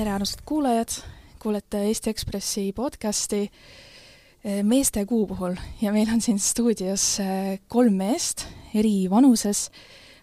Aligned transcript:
tere, 0.00 0.14
armsad 0.16 0.40
kuulajad, 0.48 0.92
kuulete 1.42 1.82
Eesti 1.84 2.08
Ekspressi 2.10 2.62
podcasti 2.72 3.40
eh, 3.44 4.62
meeste 4.64 5.02
kuu 5.04 5.26
puhul 5.28 5.58
ja 5.82 5.90
meil 5.92 6.08
on 6.08 6.22
siin 6.24 6.38
stuudios 6.40 7.04
eh, 7.20 7.58
kolm 7.68 7.98
meest 8.00 8.46
eri 8.72 9.10
vanuses. 9.12 9.66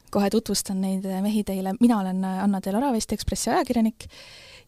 kohe 0.10 0.32
tutvustan 0.34 0.80
neid 0.82 1.06
mehi 1.22 1.44
teile, 1.44 1.76
mina 1.80 2.00
olen 2.00 2.26
Anna 2.26 2.62
Delora, 2.66 2.90
Eesti 2.96 3.20
Ekspressi 3.20 3.52
ajakirjanik 3.54 4.08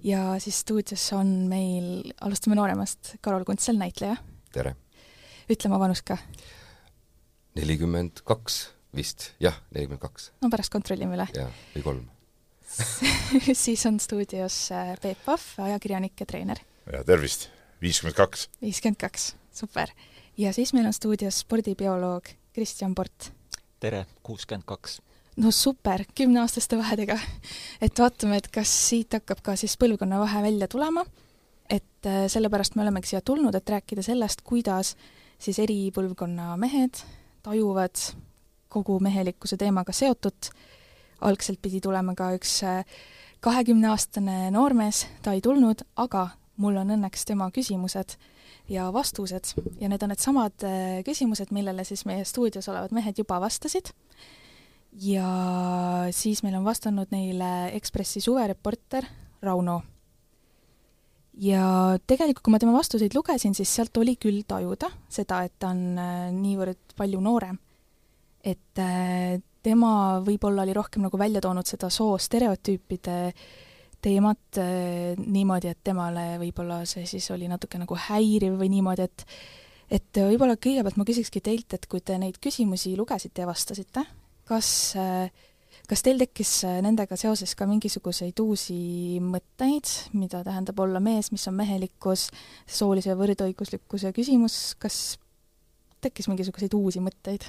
ja 0.03 0.35
siis 0.37 0.59
stuudios 0.61 1.07
on 1.17 1.33
meil, 1.49 2.13
alustame 2.21 2.59
nooremast, 2.59 3.15
Karol 3.21 3.47
Kuntsel, 3.49 3.81
näitleja. 3.81 4.19
tere! 4.53 4.75
ütle 5.49 5.71
oma 5.71 5.81
vanus 5.87 6.05
ka. 6.05 6.19
nelikümmend 7.57 8.21
kaks 8.29 8.61
vist, 8.93 9.31
jah, 9.41 9.57
nelikümmend 9.73 10.05
kaks. 10.05 10.31
no 10.43 10.53
pärast 10.53 10.75
kontrollime 10.75 11.17
üle. 11.17 11.29
jah, 11.33 11.49
või 11.73 11.87
kolm 11.89 12.07
siis 13.63 13.85
on 13.85 13.99
stuudios 13.99 14.71
äh, 14.71 14.93
Peep 15.01 15.17
Pahv, 15.25 15.41
ajakirjanik 15.57 16.19
ja 16.19 16.25
treener. 16.25 16.59
ja 16.93 17.03
tervist, 17.03 17.49
viiskümmend 17.81 18.17
kaks. 18.17 18.49
viiskümmend 18.61 18.99
kaks, 19.01 19.33
super. 19.53 19.89
ja 20.37 20.53
siis 20.53 20.73
meil 20.73 20.85
on 20.85 20.93
stuudios 20.93 21.41
spordibioloog 21.43 22.29
Kristjan 22.53 22.95
Port. 22.95 23.31
tere, 23.79 24.05
kuuskümmend 24.23 24.67
kaks. 24.69 24.99
no 25.37 25.51
super, 25.51 26.05
kümneaastaste 26.15 26.77
vahedega. 26.77 27.19
et 27.81 27.99
vaatame, 27.99 28.37
et 28.37 28.47
kas 28.53 28.73
siit 28.89 29.13
hakkab 29.17 29.41
ka 29.43 29.55
siis 29.59 29.77
põlvkonna 29.77 30.21
vahe 30.21 30.43
välja 30.43 30.67
tulema, 30.67 31.05
et 31.69 32.05
äh, 32.05 32.25
sellepärast 32.27 32.75
me 32.75 32.85
olemegi 32.85 33.13
siia 33.13 33.21
tulnud, 33.21 33.55
et 33.55 33.69
rääkida 33.69 34.05
sellest, 34.05 34.41
kuidas 34.41 34.95
siis 35.39 35.59
eri 35.59 35.87
põlvkonna 35.95 36.55
mehed 36.59 37.01
tajuvad 37.43 38.01
kogu 38.69 38.99
mehelikkuse 39.01 39.57
teemaga 39.57 39.93
seotut 39.95 40.51
algselt 41.21 41.61
pidi 41.61 41.81
tulema 41.83 42.15
ka 42.17 42.31
üks 42.37 42.59
äh, 42.67 42.83
kahekümneaastane 43.43 44.49
noormees, 44.51 45.05
ta 45.23 45.33
ei 45.35 45.41
tulnud, 45.43 45.83
aga 45.99 46.29
mul 46.59 46.79
on 46.81 46.95
õnneks 46.95 47.23
tema 47.29 47.47
küsimused 47.55 48.17
ja 48.69 48.89
vastused 48.93 49.53
ja 49.79 49.89
need 49.89 50.03
on 50.03 50.11
needsamad 50.13 50.65
äh, 50.67 50.99
küsimused, 51.07 51.53
millele 51.55 51.85
siis 51.87 52.05
meie 52.09 52.25
stuudios 52.27 52.67
olevad 52.71 52.93
mehed 52.95 53.21
juba 53.21 53.39
vastasid. 53.41 53.93
ja 54.91 55.29
siis 56.11 56.43
meil 56.43 56.55
on 56.59 56.65
vastanud 56.65 57.11
neile 57.11 57.71
Ekspressi 57.77 58.21
suvereporter 58.21 59.05
Rauno. 59.41 59.81
ja 61.33 61.97
tegelikult, 62.07 62.43
kui 62.43 62.51
ma 62.51 62.59
tema 62.59 62.75
vastuseid 62.75 63.15
lugesin, 63.15 63.55
siis 63.55 63.75
sealt 63.75 63.97
oli 63.97 64.17
küll 64.19 64.43
tajuda 64.47 64.91
seda, 65.09 65.43
et 65.43 65.55
ta 65.59 65.71
on 65.71 65.97
äh, 65.97 66.25
niivõrd 66.35 66.97
palju 66.97 67.21
noorem. 67.23 67.59
et 68.43 68.79
tema 69.63 70.19
võib-olla 70.25 70.65
oli 70.65 70.75
rohkem 70.77 71.03
nagu 71.05 71.19
välja 71.19 71.41
toonud 71.43 71.67
seda 71.67 71.89
soostereotüüpide 71.93 73.17
teemat 74.01 74.61
äh, 74.61 75.17
niimoodi, 75.19 75.73
et 75.73 75.81
temale 75.83 76.37
võib-olla 76.41 76.83
see 76.89 77.07
siis 77.09 77.27
oli 77.35 77.49
natuke 77.51 77.81
nagu 77.81 77.97
häiriv 78.09 78.59
või 78.61 78.71
niimoodi, 78.77 79.09
et 79.09 79.25
et 79.89 80.19
võib-olla 80.21 80.53
kõigepealt 80.61 80.99
ma 81.01 81.05
küsikski 81.07 81.41
teilt, 81.41 81.73
et 81.73 81.87
kui 81.89 82.03
te 82.05 82.17
neid 82.21 82.37
küsimusi 82.37 82.93
lugesite 82.97 83.41
ja 83.41 83.47
vastasite, 83.49 84.03
kas 84.45 84.69
äh, 85.01 85.31
kas 85.89 86.03
teil 86.05 86.19
tekkis 86.21 86.51
äh, 86.67 86.79
nendega 86.85 87.17
seoses 87.19 87.55
ka 87.57 87.67
mingisuguseid 87.69 88.37
uusi 88.43 89.19
mõtteid, 89.23 89.89
mida 90.17 90.43
tähendab 90.45 90.79
olla 90.83 91.01
mees, 91.03 91.31
mis 91.33 91.47
on 91.49 91.57
mehelikkus, 91.57 92.27
soolise 92.69 93.15
võrdõiguslikkuse 93.17 94.13
küsimus, 94.15 94.59
kas 94.81 95.17
tekkis 96.03 96.29
mingisuguseid 96.31 96.75
uusi 96.77 97.01
mõtteid? 97.03 97.47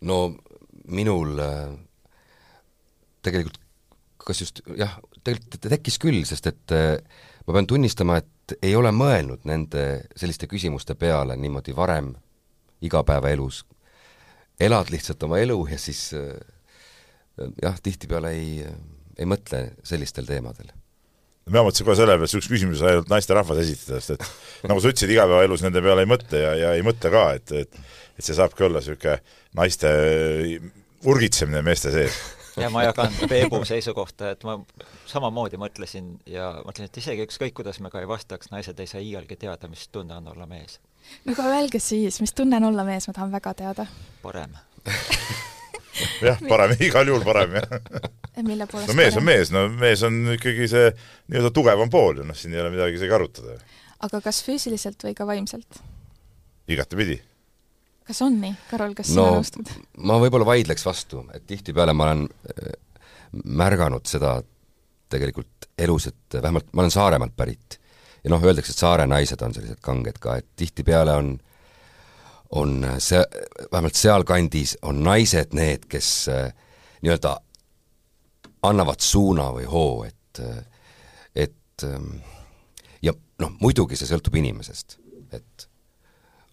No 0.00 0.20
minul 0.90 1.38
äh, 1.38 1.72
tegelikult 3.22 3.60
kas 4.20 4.42
just 4.44 4.60
jah, 4.78 4.98
tegelikult 5.24 5.68
tekkis 5.72 5.98
küll, 6.02 6.22
sest 6.28 6.48
et 6.50 6.74
äh, 6.76 6.96
ma 7.46 7.56
pean 7.56 7.68
tunnistama, 7.68 8.20
et 8.20 8.56
ei 8.62 8.74
ole 8.76 8.92
mõelnud 8.94 9.46
nende 9.48 9.84
selliste 10.18 10.48
küsimuste 10.50 10.96
peale 10.98 11.36
niimoodi 11.40 11.74
varem 11.76 12.14
igapäevaelus. 12.84 13.64
elad 14.60 14.90
lihtsalt 14.90 15.22
oma 15.22 15.38
elu 15.38 15.56
ja 15.70 15.78
siis 15.78 16.12
äh, 16.14 16.36
jah, 17.62 17.80
tihtipeale 17.82 18.34
ei, 18.36 18.66
ei 19.18 19.26
mõtle 19.28 19.70
sellistel 19.84 20.28
teemadel 20.28 20.72
mina 21.48 21.64
mõtlesin 21.64 21.86
kohe 21.88 21.96
selle 21.98 22.16
peale, 22.16 22.28
et 22.28 22.32
see 22.32 22.42
üks 22.42 22.50
küsimus 22.50 22.82
sai 22.82 22.94
ainult 22.94 23.08
naisterahvas 23.10 23.62
esitada, 23.62 24.02
sest 24.02 24.18
et 24.18 24.68
nagu 24.70 24.82
sa 24.82 24.92
ütlesid, 24.92 25.14
igapäevaelus 25.14 25.64
nende 25.64 25.82
peale 25.84 26.04
ei 26.04 26.10
mõtle 26.10 26.42
ja, 26.44 26.52
ja 26.58 26.74
ei 26.76 26.84
mõtle 26.86 27.12
ka, 27.14 27.24
et, 27.38 27.54
et 27.64 27.80
et 28.20 28.26
see 28.26 28.36
saabki 28.36 28.66
olla 28.66 28.82
niisugune 28.82 29.16
naiste 29.56 29.90
urgitsemine 31.08 31.62
meeste 31.64 31.92
sees. 31.94 32.18
ja 32.60 32.68
ma 32.72 32.84
jagan 32.84 33.14
Peebu 33.30 33.62
seisukohta, 33.64 34.34
et 34.34 34.44
ma 34.44 34.58
samamoodi 35.08 35.60
mõtlesin 35.60 36.12
ja 36.28 36.50
mõtlesin, 36.66 36.90
et 36.90 37.00
isegi 37.00 37.24
ükskõik, 37.28 37.54
kuidas 37.62 37.80
me 37.80 37.92
ka 37.92 38.02
ei 38.02 38.10
vastaks, 38.10 38.52
naised 38.52 38.80
ei 38.80 38.90
saa 38.90 39.00
iialgi 39.04 39.38
teada, 39.40 39.70
mis 39.72 39.86
tunne 39.88 40.18
on 40.20 40.28
olla 40.34 40.48
mees. 40.50 40.80
no 41.24 41.36
aga 41.36 41.48
öelge 41.54 41.80
siis, 41.80 42.20
mis 42.20 42.36
tunne 42.36 42.60
on 42.60 42.68
olla 42.74 42.84
mees, 42.84 43.08
ma 43.08 43.16
tahan 43.16 43.32
väga 43.38 43.54
teada. 43.62 43.88
parem 44.22 44.58
jah, 46.28 46.42
parem, 46.48 46.74
igal 46.88 47.08
juhul 47.10 47.24
parem, 47.26 47.56
jah. 47.58 48.10
mille 48.46 48.66
poolest 48.70 48.90
no 48.90 48.98
mees 48.98 49.18
on 49.18 49.26
mees, 49.26 49.54
no 49.54 49.64
mees 49.80 50.04
on 50.06 50.20
ikkagi 50.36 50.68
see 50.70 50.90
nii-öelda 50.90 51.52
tugevam 51.56 51.92
pool 51.92 52.22
ju, 52.22 52.28
noh, 52.28 52.38
siin 52.38 52.54
ei 52.56 52.62
ole 52.62 52.74
midagi 52.74 53.00
isegi 53.00 53.16
arutada. 53.16 53.56
aga 54.08 54.22
kas 54.24 54.42
füüsiliselt 54.46 55.08
või 55.08 55.16
ka 55.18 55.26
vaimselt? 55.28 55.82
igatepidi. 56.70 57.18
kas 58.06 58.22
on 58.26 58.38
nii, 58.42 58.54
Karol, 58.70 58.94
kas 58.98 59.12
no, 59.14 59.26
sina 59.26 59.40
nõustud? 59.40 59.74
ma 60.06 60.20
võib-olla 60.22 60.48
vaidleks 60.52 60.86
vastu, 60.86 61.24
et 61.36 61.46
tihtipeale 61.50 61.96
ma 61.96 62.10
olen 62.10 62.24
äh, 62.54 62.72
märganud 63.44 64.08
seda 64.10 64.38
tegelikult 65.10 65.70
elus, 65.80 66.06
et 66.10 66.40
vähemalt 66.40 66.70
ma 66.72 66.84
olen 66.84 66.92
Saaremaalt 66.94 67.34
pärit 67.36 67.80
ja 68.24 68.32
noh, 68.32 68.42
öeldakse, 68.44 68.74
et 68.74 68.82
saare 68.82 69.06
naised 69.08 69.40
on 69.44 69.54
sellised 69.56 69.80
kanged 69.84 70.18
ka, 70.22 70.36
et 70.40 70.48
tihtipeale 70.58 71.14
on 71.16 71.34
on 72.50 72.86
see, 72.98 73.20
vähemalt 73.72 73.94
sealkandis 73.94 74.78
on 74.82 75.04
naised 75.04 75.54
need, 75.54 75.86
kes 75.88 76.28
äh, 76.28 76.50
nii-öelda 77.02 77.36
annavad 78.66 79.00
suuna 79.00 79.50
või 79.54 79.64
hoo, 79.70 80.04
et, 80.04 80.40
et 81.34 81.84
ähm, 81.86 82.18
ja 83.02 83.14
noh, 83.40 83.54
muidugi 83.60 83.96
see 83.96 84.08
sõltub 84.10 84.36
inimesest, 84.40 84.98
et 85.32 85.68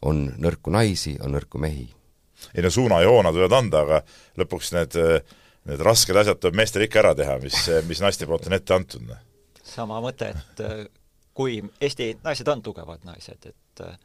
on 0.08 0.28
nõrku 0.40 0.72
naisi, 0.74 1.18
on 1.24 1.34
nõrku 1.36 1.60
mehi. 1.62 1.88
ei 2.54 2.64
no 2.64 2.70
suunajoonad 2.70 3.36
võivad 3.36 3.58
anda, 3.58 3.82
aga 3.82 4.02
lõpuks 4.38 4.72
need, 4.78 4.96
need 5.68 5.84
rasked 5.84 6.16
asjad 6.16 6.40
tuleb 6.40 6.62
meestel 6.62 6.86
ikka 6.86 7.02
ära 7.02 7.16
teha, 7.18 7.40
mis, 7.44 7.58
mis 7.90 8.02
naiste 8.04 8.30
poolt 8.30 8.48
on 8.48 8.56
ette 8.58 8.74
antud. 8.74 9.04
Noh. 9.08 9.20
sama 9.64 10.00
mõte, 10.02 10.32
et 10.32 10.64
äh, 10.64 10.86
kui 11.34 11.60
Eesti 11.82 12.14
naised 12.24 12.48
on 12.48 12.64
tugevad 12.64 13.04
naised, 13.06 13.52
et 13.52 13.84
äh, 13.84 13.98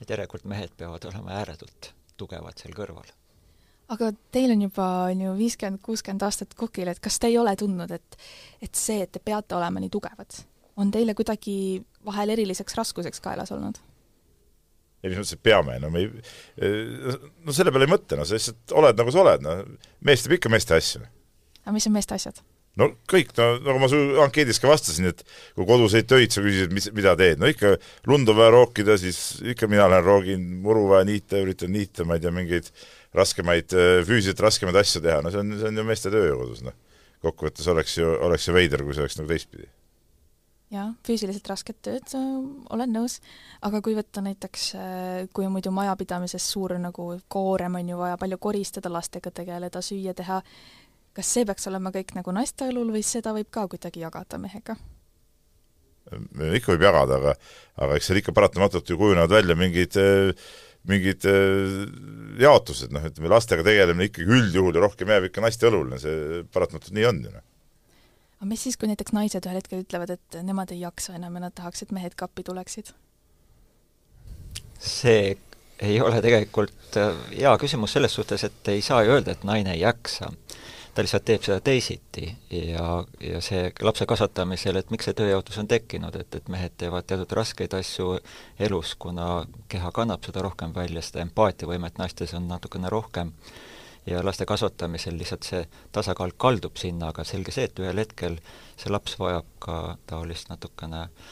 et 0.00 0.10
järelikult 0.10 0.44
mehed 0.48 0.76
peavad 0.76 1.04
olema 1.10 1.40
ääretult 1.40 1.92
tugevad 2.20 2.58
seal 2.60 2.76
kõrval 2.76 3.08
aga 3.90 4.12
teil 4.34 4.54
on 4.54 4.64
juba, 4.68 4.86
on 5.10 5.24
ju, 5.24 5.34
viiskümmend, 5.38 5.82
kuuskümmend 5.82 6.22
aastat 6.26 6.54
kukil, 6.58 6.90
et 6.92 7.00
kas 7.02 7.18
te 7.18 7.30
ei 7.30 7.38
ole 7.40 7.54
tundnud, 7.58 7.90
et 7.90 8.18
et 8.62 8.74
see, 8.78 9.00
et 9.04 9.12
te 9.12 9.22
peate 9.22 9.56
olema 9.58 9.82
nii 9.82 9.90
tugevad, 9.92 10.42
on 10.80 10.92
teile 10.94 11.14
kuidagi 11.18 11.54
vahel 12.06 12.36
eriliseks 12.36 12.76
raskuseks 12.78 13.22
kaelas 13.24 13.52
olnud? 13.56 13.80
ei, 15.00 15.08
mis 15.08 15.16
mõttes, 15.16 15.34
et 15.34 15.42
peame, 15.42 15.78
no 15.80 15.90
me 15.90 16.04
ei, 16.04 16.10
no 17.46 17.56
selle 17.56 17.72
peale 17.72 17.88
ei 17.88 17.94
mõtle, 17.94 18.20
no 18.20 18.28
sa 18.28 18.36
lihtsalt 18.36 18.76
oled 18.76 18.98
nagu 19.00 19.14
sa 19.14 19.24
oled, 19.24 19.44
no 19.46 19.56
mees 20.06 20.24
teeb 20.24 20.36
ikka 20.36 20.52
meeste 20.52 20.76
asju. 20.76 21.02
aga 21.64 21.76
mis 21.76 21.88
on 21.88 21.96
meeste 21.96 22.16
asjad? 22.18 22.42
No 22.78 22.88
kõik, 23.10 23.32
no 23.38 23.48
nagu 23.64 23.80
ma 23.82 23.88
su 23.90 23.98
ankeedis 24.22 24.60
ka 24.62 24.70
vastasin, 24.70 25.10
et 25.10 25.24
kui 25.56 25.66
koduseid 25.68 26.08
töid 26.10 26.34
sa 26.34 26.44
küsisid, 26.44 26.74
mis, 26.74 26.88
mida 26.96 27.16
teed, 27.18 27.40
no 27.42 27.50
ikka 27.50 27.74
lund 28.10 28.30
on 28.30 28.38
vaja 28.38 28.54
rookida, 28.54 28.96
siis 29.00 29.40
ikka 29.54 29.68
mina 29.70 29.88
lähen 29.90 30.06
roogin, 30.06 30.46
muru 30.64 30.86
vaja 30.92 31.08
niita, 31.08 31.40
üritan 31.42 31.74
niita, 31.74 32.06
ma 32.08 32.18
ei 32.18 32.24
tea, 32.24 32.32
mingeid 32.34 32.70
raskemaid, 33.16 33.74
füüsiliselt 34.06 34.44
raskemaid 34.46 34.78
asju 34.80 35.02
teha, 35.04 35.18
no 35.24 35.34
see 35.34 35.42
on, 35.42 35.52
see 35.58 35.68
on 35.72 35.82
ju 35.82 35.88
meeste 35.88 36.14
töö 36.14 36.32
kodus, 36.38 36.64
noh. 36.66 36.78
kokkuvõttes 37.26 37.66
oleks 37.68 37.98
ju, 37.98 38.08
oleks 38.28 38.48
ju 38.48 38.56
veider, 38.56 38.86
kui 38.86 38.96
see 38.96 39.04
oleks 39.04 39.18
nagu 39.18 39.30
teistpidi. 39.32 39.66
jah, 40.70 40.92
füüsiliselt 41.06 41.48
rasket 41.50 41.80
tööd, 41.82 42.12
olen 42.70 42.92
nõus, 42.94 43.18
aga 43.66 43.82
kui 43.82 43.96
võtta 43.98 44.22
näiteks, 44.22 44.68
kui 45.34 45.48
on 45.48 45.56
muidu 45.56 45.74
majapidamises 45.74 46.46
suur 46.52 46.78
nagu 46.78 47.12
koorem, 47.28 47.80
on 47.82 47.96
ju 47.96 47.98
vaja 47.98 48.20
palju 48.20 48.38
koristada, 48.38 48.92
lastega 48.94 49.34
tegeleda, 49.34 49.82
süüa 49.82 50.14
teha, 50.14 50.38
kas 51.16 51.34
see 51.34 51.46
peaks 51.48 51.68
olema 51.70 51.92
kõik 51.94 52.14
nagu 52.16 52.32
naiste 52.34 52.68
õlul 52.70 52.92
või 52.94 53.02
seda 53.06 53.34
võib 53.36 53.50
ka 53.52 53.66
kuidagi 53.70 54.04
jagada 54.04 54.38
mehega? 54.40 54.76
ikka 56.10 56.72
võib 56.74 56.82
jagada, 56.86 57.18
aga 57.20 57.34
aga 57.84 57.96
eks 57.96 58.10
seal 58.10 58.18
ikka 58.20 58.34
paratamatult 58.34 58.88
ju 58.88 58.98
kujunevad 58.98 59.30
välja 59.30 59.56
mingid 59.58 59.98
mingid 60.88 61.26
jaotused, 62.40 62.92
noh, 62.94 63.04
ütleme 63.10 63.28
lastega 63.30 63.64
tegelemine 63.66 64.08
ikkagi 64.08 64.32
üldjuhul 64.38 64.78
ja 64.78 64.84
rohkem 64.86 65.12
jääb 65.12 65.28
ikka 65.28 65.44
naiste 65.44 65.68
õlule, 65.68 65.98
see 66.00 66.40
paratamatult 66.54 66.96
nii 66.96 67.06
on 67.10 67.20
ju 67.26 67.34
noh. 67.34 67.44
aga 68.38 68.48
mis 68.48 68.64
siis, 68.64 68.80
kui 68.80 68.88
näiteks 68.88 69.14
naised 69.16 69.44
ühel 69.44 69.60
hetkel 69.60 69.84
ütlevad, 69.84 70.14
et 70.16 70.40
nemad 70.46 70.72
ei 70.72 70.80
jaksa 70.80 71.18
enam 71.18 71.36
ja 71.36 71.44
nad 71.46 71.56
tahaks, 71.58 71.84
et 71.84 71.94
mehed 71.94 72.16
ka 72.16 72.30
appi 72.30 72.46
tuleksid? 72.48 72.94
see 74.80 75.36
ei 75.84 76.00
ole 76.00 76.20
tegelikult 76.24 76.96
hea 76.96 77.52
küsimus 77.60 77.92
selles 77.96 78.16
suhtes, 78.16 78.44
et 78.48 78.72
ei 78.72 78.80
saa 78.84 79.04
ju 79.04 79.14
öelda, 79.18 79.36
et 79.36 79.44
naine 79.48 79.76
ei 79.76 79.84
jaksa 79.84 80.32
ta 80.94 81.04
lihtsalt 81.04 81.24
teeb 81.24 81.44
seda 81.46 81.60
teisiti. 81.64 82.28
Ja, 82.50 82.86
ja 83.24 83.40
see 83.44 83.70
lapse 83.82 84.06
kasvatamisel, 84.10 84.80
et 84.80 84.90
miks 84.90 85.08
see 85.08 85.16
tööjaotus 85.18 85.58
on 85.62 85.68
tekkinud, 85.70 86.16
et, 86.20 86.38
et 86.40 86.48
mehed 86.52 86.76
teevad 86.80 87.08
teatud 87.08 87.34
raskeid 87.38 87.74
asju 87.78 88.16
elus, 88.58 88.94
kuna 89.00 89.44
keha 89.70 89.92
kannab 89.96 90.24
seda 90.26 90.44
rohkem 90.46 90.74
välja, 90.76 91.02
seda 91.04 91.24
empaatiavõimet 91.26 92.00
naistes 92.00 92.34
on 92.38 92.48
natukene 92.50 92.90
rohkem, 92.92 93.32
ja 94.06 94.24
laste 94.24 94.46
kasvatamisel 94.48 95.18
lihtsalt 95.20 95.46
see 95.46 95.62
tasakaal 95.92 96.32
kaldub 96.36 96.80
sinna, 96.80 97.12
aga 97.14 97.24
selge 97.28 97.54
see, 97.54 97.68
et 97.68 97.82
ühel 97.84 98.02
hetkel 98.02 98.40
see 98.80 98.92
laps 98.92 99.18
vajab 99.20 99.48
ka 99.62 99.80
taolist 100.10 100.48
natukene 100.50 101.06
äh, 101.06 101.30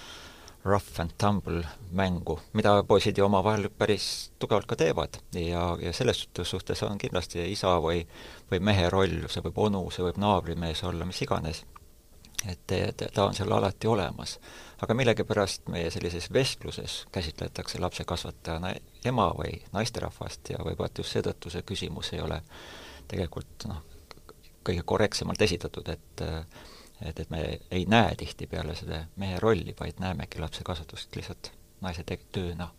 rough 0.69 1.01
and 1.01 1.15
tumble 1.19 1.65
mängu, 1.91 2.39
mida 2.53 2.83
poisid 2.85 3.19
ju 3.19 3.25
omavahel 3.25 3.69
päris 3.79 4.31
tugevalt 4.39 4.69
ka 4.69 4.77
teevad 4.77 5.19
ja, 5.35 5.65
ja 5.81 5.93
selles 5.93 6.27
suhtes 6.43 6.83
on 6.87 6.99
kindlasti 6.99 7.43
isa 7.53 7.79
või, 7.83 8.05
või 8.51 8.61
mehe 8.71 8.91
roll, 8.93 9.27
see 9.33 9.45
võib 9.45 9.59
onu, 9.69 9.83
see 9.95 10.05
võib 10.07 10.21
naabrimees 10.21 10.85
olla, 10.85 11.09
mis 11.09 11.23
iganes, 11.25 11.65
et, 12.47 12.77
ta 13.15 13.25
on 13.25 13.35
seal 13.35 13.53
alati 13.53 13.89
olemas. 13.89 14.39
aga 14.83 14.95
millegipärast 14.95 15.69
meie 15.75 15.91
sellises 15.91 16.31
vestluses 16.33 17.05
käsitletakse 17.13 17.81
lapse 17.81 18.05
kasvatajana 18.05 18.75
ema 19.05 19.33
või 19.39 19.59
naisterahvast 19.73 20.51
ja 20.55 20.59
võib-olla 20.65 20.93
just 20.99 21.17
seetõttu 21.17 21.51
see 21.51 21.63
küsimus 21.63 22.13
ei 22.13 22.21
ole 22.21 22.43
tegelikult 23.09 23.67
noh, 23.67 23.83
kõige 24.65 24.83
korrektsemalt 24.85 25.43
esitatud, 25.43 25.89
et 25.89 26.23
et, 27.03 27.21
et 27.21 27.31
me 27.31 27.61
ei 27.71 27.85
näe 27.87 28.15
tihtipeale 28.19 28.75
seda 28.75 29.05
mehe 29.17 29.39
rolli, 29.41 29.75
vaid 29.81 30.01
näemegi 30.03 30.41
lapse 30.43 30.65
kasvatust 30.65 31.17
lihtsalt 31.17 31.53
naise 31.81 32.05
tööna. 32.33 32.71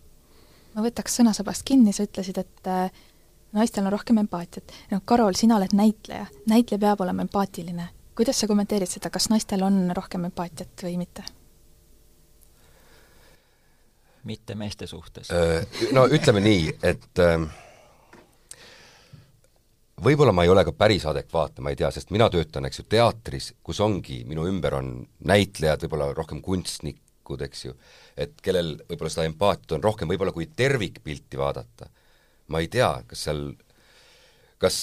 ma 0.75 0.83
võtaks 0.83 1.15
sõnasabast 1.19 1.65
kinni, 1.65 1.93
sa 1.93 2.03
ütlesid, 2.07 2.37
et 2.37 2.67
äh, 2.67 2.91
naistel 3.51 3.85
on 3.85 3.91
rohkem 3.91 4.17
empaatiat. 4.17 4.73
no 4.91 5.01
Karol, 5.05 5.33
sina 5.33 5.57
oled 5.57 5.73
näitleja, 5.73 6.27
näitleja 6.47 6.79
peab 6.79 7.01
olema 7.01 7.21
empaatiline. 7.21 7.89
kuidas 8.15 8.39
sa 8.39 8.47
kommenteerid 8.47 8.89
seda, 8.89 9.09
kas 9.09 9.29
naistel 9.29 9.63
on 9.63 9.91
rohkem 9.95 10.25
empaatiat 10.25 10.83
või 10.83 10.97
mitte? 10.97 11.23
mitte 14.23 14.55
meeste 14.55 14.87
suhtes. 14.87 15.31
Äh, 15.31 15.65
no 15.95 16.05
ütleme 16.05 16.41
nii, 16.43 16.73
et 16.83 17.19
äh, 17.23 17.47
võib-olla 20.03 20.33
ma 20.35 20.45
ei 20.45 20.51
ole 20.51 20.63
ka 20.67 20.73
päris 20.75 21.05
adekvaatne, 21.09 21.63
ma 21.63 21.73
ei 21.73 21.79
tea, 21.79 21.91
sest 21.93 22.13
mina 22.15 22.29
töötan, 22.31 22.67
eks 22.67 22.81
ju, 22.81 22.85
teatris, 22.89 23.53
kus 23.65 23.79
ongi, 23.83 24.23
minu 24.29 24.47
ümber 24.49 24.77
on 24.79 24.91
näitlejad, 25.29 25.85
võib-olla 25.85 26.11
rohkem 26.17 26.41
kunstnikud, 26.45 27.43
eks 27.47 27.65
ju, 27.65 27.75
et 28.17 28.37
kellel 28.45 28.75
võib-olla 28.89 29.13
seda 29.13 29.27
empaatiat 29.29 29.77
on 29.77 29.85
rohkem, 29.85 30.11
võib-olla 30.11 30.35
kui 30.35 30.49
tervikpilti 30.55 31.39
vaadata. 31.39 31.89
ma 32.49 32.59
ei 32.59 32.67
tea, 32.67 33.03
kas 33.07 33.23
seal, 33.27 33.43
kas, 34.57 34.77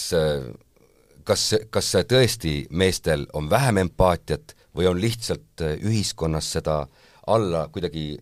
kas, 1.26 1.46
kas 1.70 1.88
tõesti 2.06 2.66
meestel 2.70 3.26
on 3.34 3.50
vähem 3.50 3.82
empaatiat 3.82 4.54
või 4.76 4.86
on 4.86 5.00
lihtsalt 5.00 5.64
ühiskonnas 5.80 6.52
seda 6.58 6.84
alla 7.26 7.66
kuidagi 7.72 8.14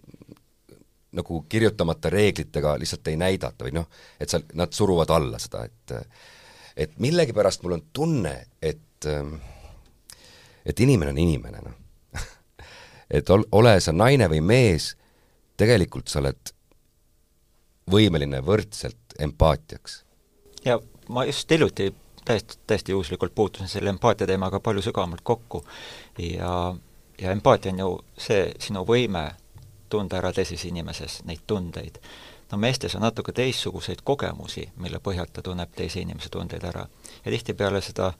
nagu 1.14 1.44
kirjutamata 1.48 2.10
reeglitega 2.10 2.78
lihtsalt 2.80 3.08
ei 3.08 3.18
näidata 3.20 3.66
või 3.66 3.74
noh, 3.76 3.90
et 4.20 4.30
seal 4.30 4.46
nad 4.58 4.72
suruvad 4.74 5.12
alla 5.14 5.38
seda, 5.38 5.64
et 5.68 5.94
et 6.76 6.98
millegipärast 6.98 7.62
mul 7.62 7.78
on 7.78 7.82
tunne, 7.92 8.34
et 8.62 9.06
ähm, 9.06 9.36
et 10.66 10.80
inimene 10.80 11.10
on 11.10 11.18
inimene, 11.18 11.60
noh. 11.64 11.80
Et 13.10 13.30
ol-, 13.30 13.46
ole 13.52 13.74
sa 13.80 13.92
naine 13.92 14.28
või 14.32 14.40
mees, 14.40 14.94
tegelikult 15.60 16.08
sa 16.08 16.22
oled 16.22 16.54
võimeline 17.90 18.40
võrdselt 18.42 19.18
empaatiaks. 19.20 20.02
ja 20.64 20.78
ma 21.08 21.26
just 21.28 21.50
hiljuti 21.50 21.92
täiesti, 22.24 22.56
täiesti 22.66 22.92
juhuslikult 22.92 23.34
puutusin 23.34 23.68
selle 23.68 23.90
empaatia 23.90 24.26
teemaga 24.26 24.60
palju 24.60 24.82
sügavamalt 24.82 25.20
kokku. 25.22 25.64
Ja, 26.18 26.74
ja 27.20 27.30
empaatia 27.30 27.72
on 27.72 27.78
ju 27.78 27.90
see 28.18 28.54
sinu 28.58 28.86
võime 28.88 29.34
tunda 29.88 30.18
ära 30.18 30.32
teises 30.32 30.64
inimeses 30.64 31.20
neid 31.28 31.44
tundeid 31.46 32.00
no 32.52 32.58
meestes 32.58 32.94
on 32.94 33.02
natuke 33.02 33.32
teistsuguseid 33.32 34.02
kogemusi, 34.04 34.68
mille 34.76 35.00
põhjal 35.02 35.30
ta 35.32 35.42
tunneb 35.42 35.72
teise 35.76 36.00
inimese 36.00 36.28
tundeid 36.28 36.64
ära. 36.64 36.86
ja 37.24 37.30
tihtipeale 37.30 37.80
seda 37.80 38.12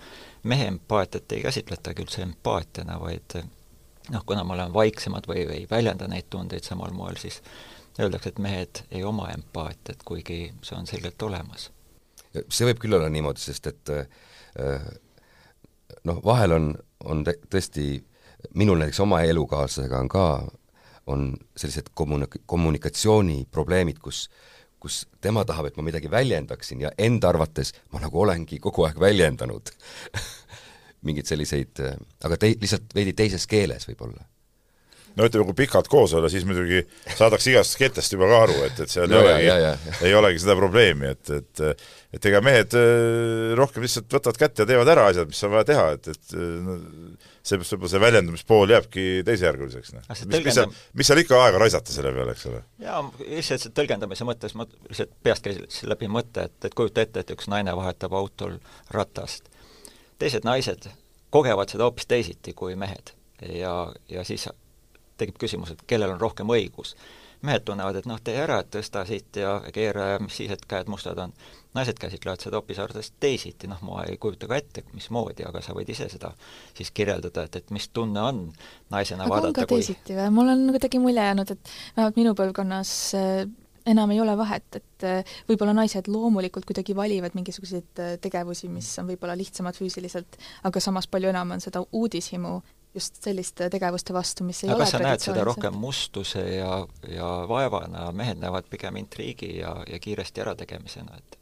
mehe 0.43 0.67
empaatiat 0.67 1.33
ei 1.33 1.43
käsitletagi 1.43 2.03
üldse 2.03 2.23
empaatiana, 2.23 3.01
vaid 3.01 3.39
noh, 4.11 4.25
kuna 4.27 4.45
me 4.45 4.53
oleme 4.57 4.75
vaiksemad 4.75 5.29
või 5.29 5.47
ei 5.47 5.67
väljenda 5.71 6.09
neid 6.09 6.29
tundeid 6.31 6.65
samal 6.65 6.93
moel, 6.93 7.17
siis 7.21 7.43
öeldakse, 8.01 8.29
et 8.29 8.39
mehed 8.39 8.83
ei 8.91 9.05
oma 9.05 9.29
empaatiat, 9.35 10.03
kuigi 10.05 10.53
see 10.63 10.79
on 10.79 10.87
selgelt 10.87 11.23
olemas. 11.23 11.71
see 12.49 12.67
võib 12.67 12.81
küll 12.83 12.97
olla 12.99 13.09
niimoodi, 13.09 13.41
sest 13.41 13.67
et 13.71 13.95
äh, 13.95 14.91
noh, 16.05 16.21
vahel 16.25 16.53
on, 16.53 16.75
on 17.05 17.25
tõesti, 17.25 18.03
minul 18.55 18.81
näiteks 18.83 19.01
oma 19.01 19.23
elukaaslasega 19.23 20.01
on 20.01 20.09
ka 20.09 20.27
on 21.07 21.33
sellised 21.57 21.93
kommunik-, 21.95 22.43
kommunikatsiooniprobleemid, 22.47 24.03
kus 24.03 24.29
kus 24.85 25.07
tema 25.25 25.47
tahab, 25.49 25.71
et 25.71 25.79
ma 25.81 25.83
midagi 25.87 26.11
väljendaksin 26.13 26.83
ja 26.85 26.91
enda 27.01 27.31
arvates 27.31 27.71
ma 27.95 28.03
nagu 28.03 28.19
olengi 28.21 28.59
kogu 28.61 28.85
aeg 28.85 28.99
väljendanud 29.01 29.71
mingeid 31.09 31.31
selliseid, 31.31 31.81
aga 32.25 32.37
tei-, 32.37 32.59
lihtsalt 32.61 32.93
veidi 32.93 33.15
teises 33.17 33.49
keeles 33.49 33.89
võib-olla 33.89 34.27
no 35.19 35.29
ütleme, 35.29 35.47
kui 35.51 35.59
pikalt 35.65 35.91
koos 35.91 36.15
olla, 36.19 36.31
siis 36.33 36.47
muidugi 36.49 36.83
saadakse 37.19 37.53
igast 37.53 37.77
ketest 37.81 38.17
juba 38.17 38.29
ka 38.31 38.41
aru, 38.47 38.57
et, 38.67 38.81
et 38.85 38.95
seal 38.95 39.11
no, 39.11 39.21
ei 39.35 39.51
olegi, 39.51 39.93
ei 40.09 40.17
olegi 40.19 40.43
seda 40.43 40.57
probleemi, 40.59 41.13
et, 41.15 41.31
et 41.39 41.85
et 42.15 42.27
ega 42.31 42.39
mehed 42.45 42.75
äh, 42.79 43.53
rohkem 43.59 43.83
lihtsalt 43.83 44.13
võtavad 44.15 44.39
kätte 44.39 44.63
ja 44.63 44.69
teevad 44.71 44.91
ära 44.93 45.09
asjad, 45.11 45.31
mis 45.31 45.41
on 45.47 45.55
vaja 45.55 45.67
teha, 45.71 45.87
et, 45.97 46.11
et 46.13 46.35
no, 46.37 46.77
seepärast 47.45 47.75
võib-olla 47.75 47.93
see 47.93 48.03
väljendumispool 48.05 48.75
jääbki 48.75 49.07
teisejärguliseks, 49.27 49.95
noh. 49.97 50.05
mis, 50.09 50.23
tõlgendam... 50.23 50.47
mis 50.47 50.59
seal, 50.59 50.77
mis 51.01 51.11
seal 51.11 51.23
ikka 51.25 51.41
aega 51.43 51.63
raisata 51.65 51.95
selle 51.95 52.13
peale, 52.15 52.37
eks 52.37 52.47
ole? 52.51 52.63
jaa, 52.85 53.01
lihtsalt 53.25 53.67
see 53.67 53.75
tõlgendamise 53.81 54.29
mõttes 54.29 54.55
ma 54.59 54.69
lihtsalt 54.71 55.17
peast 55.27 55.47
käis 55.47 55.81
läbi 55.91 56.11
mõte, 56.13 56.47
et, 56.49 56.59
et 56.69 56.77
kujuta 56.79 57.03
ette, 57.05 57.25
et 57.25 57.35
üks 57.35 57.51
naine 57.51 57.75
vahetab 57.77 58.15
autol 58.17 58.61
ratast. 58.95 59.51
teised 60.23 60.47
naised 60.47 60.89
kogevad 61.35 61.73
seda 61.73 61.89
hoopis 61.89 62.07
teisiti 62.07 62.55
kui 62.55 62.79
mehed 62.79 63.13
ja, 63.43 63.75
ja 64.09 64.25
siis 64.25 64.47
tekib 65.21 65.39
küsimus, 65.41 65.75
et 65.75 65.85
kellel 65.87 66.15
on 66.15 66.21
rohkem 66.21 66.51
õigus. 66.51 66.95
mehed 67.45 67.61
tunnevad, 67.61 67.99
et 68.01 68.07
noh, 68.09 68.17
tee 68.25 68.39
ära, 68.41 68.63
et 68.63 68.71
tõsta 68.73 69.03
siit 69.05 69.37
ja 69.37 69.59
keera 69.73 70.15
ja 70.15 70.21
mis 70.23 70.33
siis, 70.33 70.51
et 70.55 70.63
käed 70.65 70.89
mustad 70.89 71.19
on 71.21 71.35
naised 71.75 71.99
käsitlevad 72.01 72.41
seda 72.41 72.57
hoopis 72.57 72.79
arvatavasti 72.79 73.17
teisiti, 73.21 73.69
noh 73.69 73.83
ma 73.85 74.05
ei 74.09 74.17
kujuta 74.23 74.49
ka 74.49 74.57
ette, 74.57 74.85
mismoodi, 74.95 75.45
aga 75.45 75.61
sa 75.61 75.75
võid 75.77 75.91
ise 75.93 76.07
seda 76.09 76.31
siis 76.77 76.89
kirjeldada, 76.95 77.45
et, 77.45 77.59
et 77.61 77.75
mis 77.75 77.89
tunne 77.93 78.23
on 78.23 78.41
naisena 78.95 79.27
aga 79.27 79.35
vaadata 79.35 79.67
kui... 79.67 79.83
teisiti 79.83 80.17
või? 80.17 80.31
mul 80.39 80.55
on 80.55 80.65
kuidagi 80.77 81.03
mulje 81.03 81.27
jäänud, 81.29 81.53
et 81.57 81.75
vähemalt 81.99 82.21
minu 82.23 82.35
põlvkonnas 82.39 82.95
äh, 83.19 83.43
enam 83.87 84.15
ei 84.15 84.21
ole 84.21 84.37
vahet, 84.39 84.79
et 84.79 85.07
äh, 85.09 85.35
võib-olla 85.49 85.75
naised 85.77 86.09
loomulikult 86.09 86.65
kuidagi 86.69 86.97
valivad 86.97 87.37
mingisuguseid 87.37 88.01
äh, 88.01 88.15
tegevusi, 88.23 88.71
mis 88.73 88.89
on 89.03 89.11
võib-olla 89.11 89.37
lihtsamad 89.39 89.77
füüsiliselt, 89.79 90.39
aga 90.65 90.81
samas 90.81 91.11
palju 91.11 91.33
enam 91.35 91.57
on 91.57 91.65
seda 91.65 91.85
uudishimu 91.93 92.61
just 92.95 93.23
selliste 93.23 93.69
tegevuste 93.71 94.15
vastu, 94.15 94.45
mis 94.45 94.63
ei 94.65 94.71
aga 94.71 94.77
ole 94.77 94.85
kas 94.85 94.95
sa 94.95 95.03
näed 95.03 95.25
seda 95.25 95.45
rohkem 95.47 95.75
mustuse 95.79 96.45
ja, 96.57 96.77
ja 97.11 97.31
vaevana, 97.51 98.11
mehed 98.13 98.39
näevad 98.43 98.69
pigem 98.71 98.97
intriigi 99.03 99.57
ja, 99.59 99.77
ja 99.91 99.99
kiiresti 99.99 100.45
ärategemisena, 100.45 101.19
et 101.19 101.39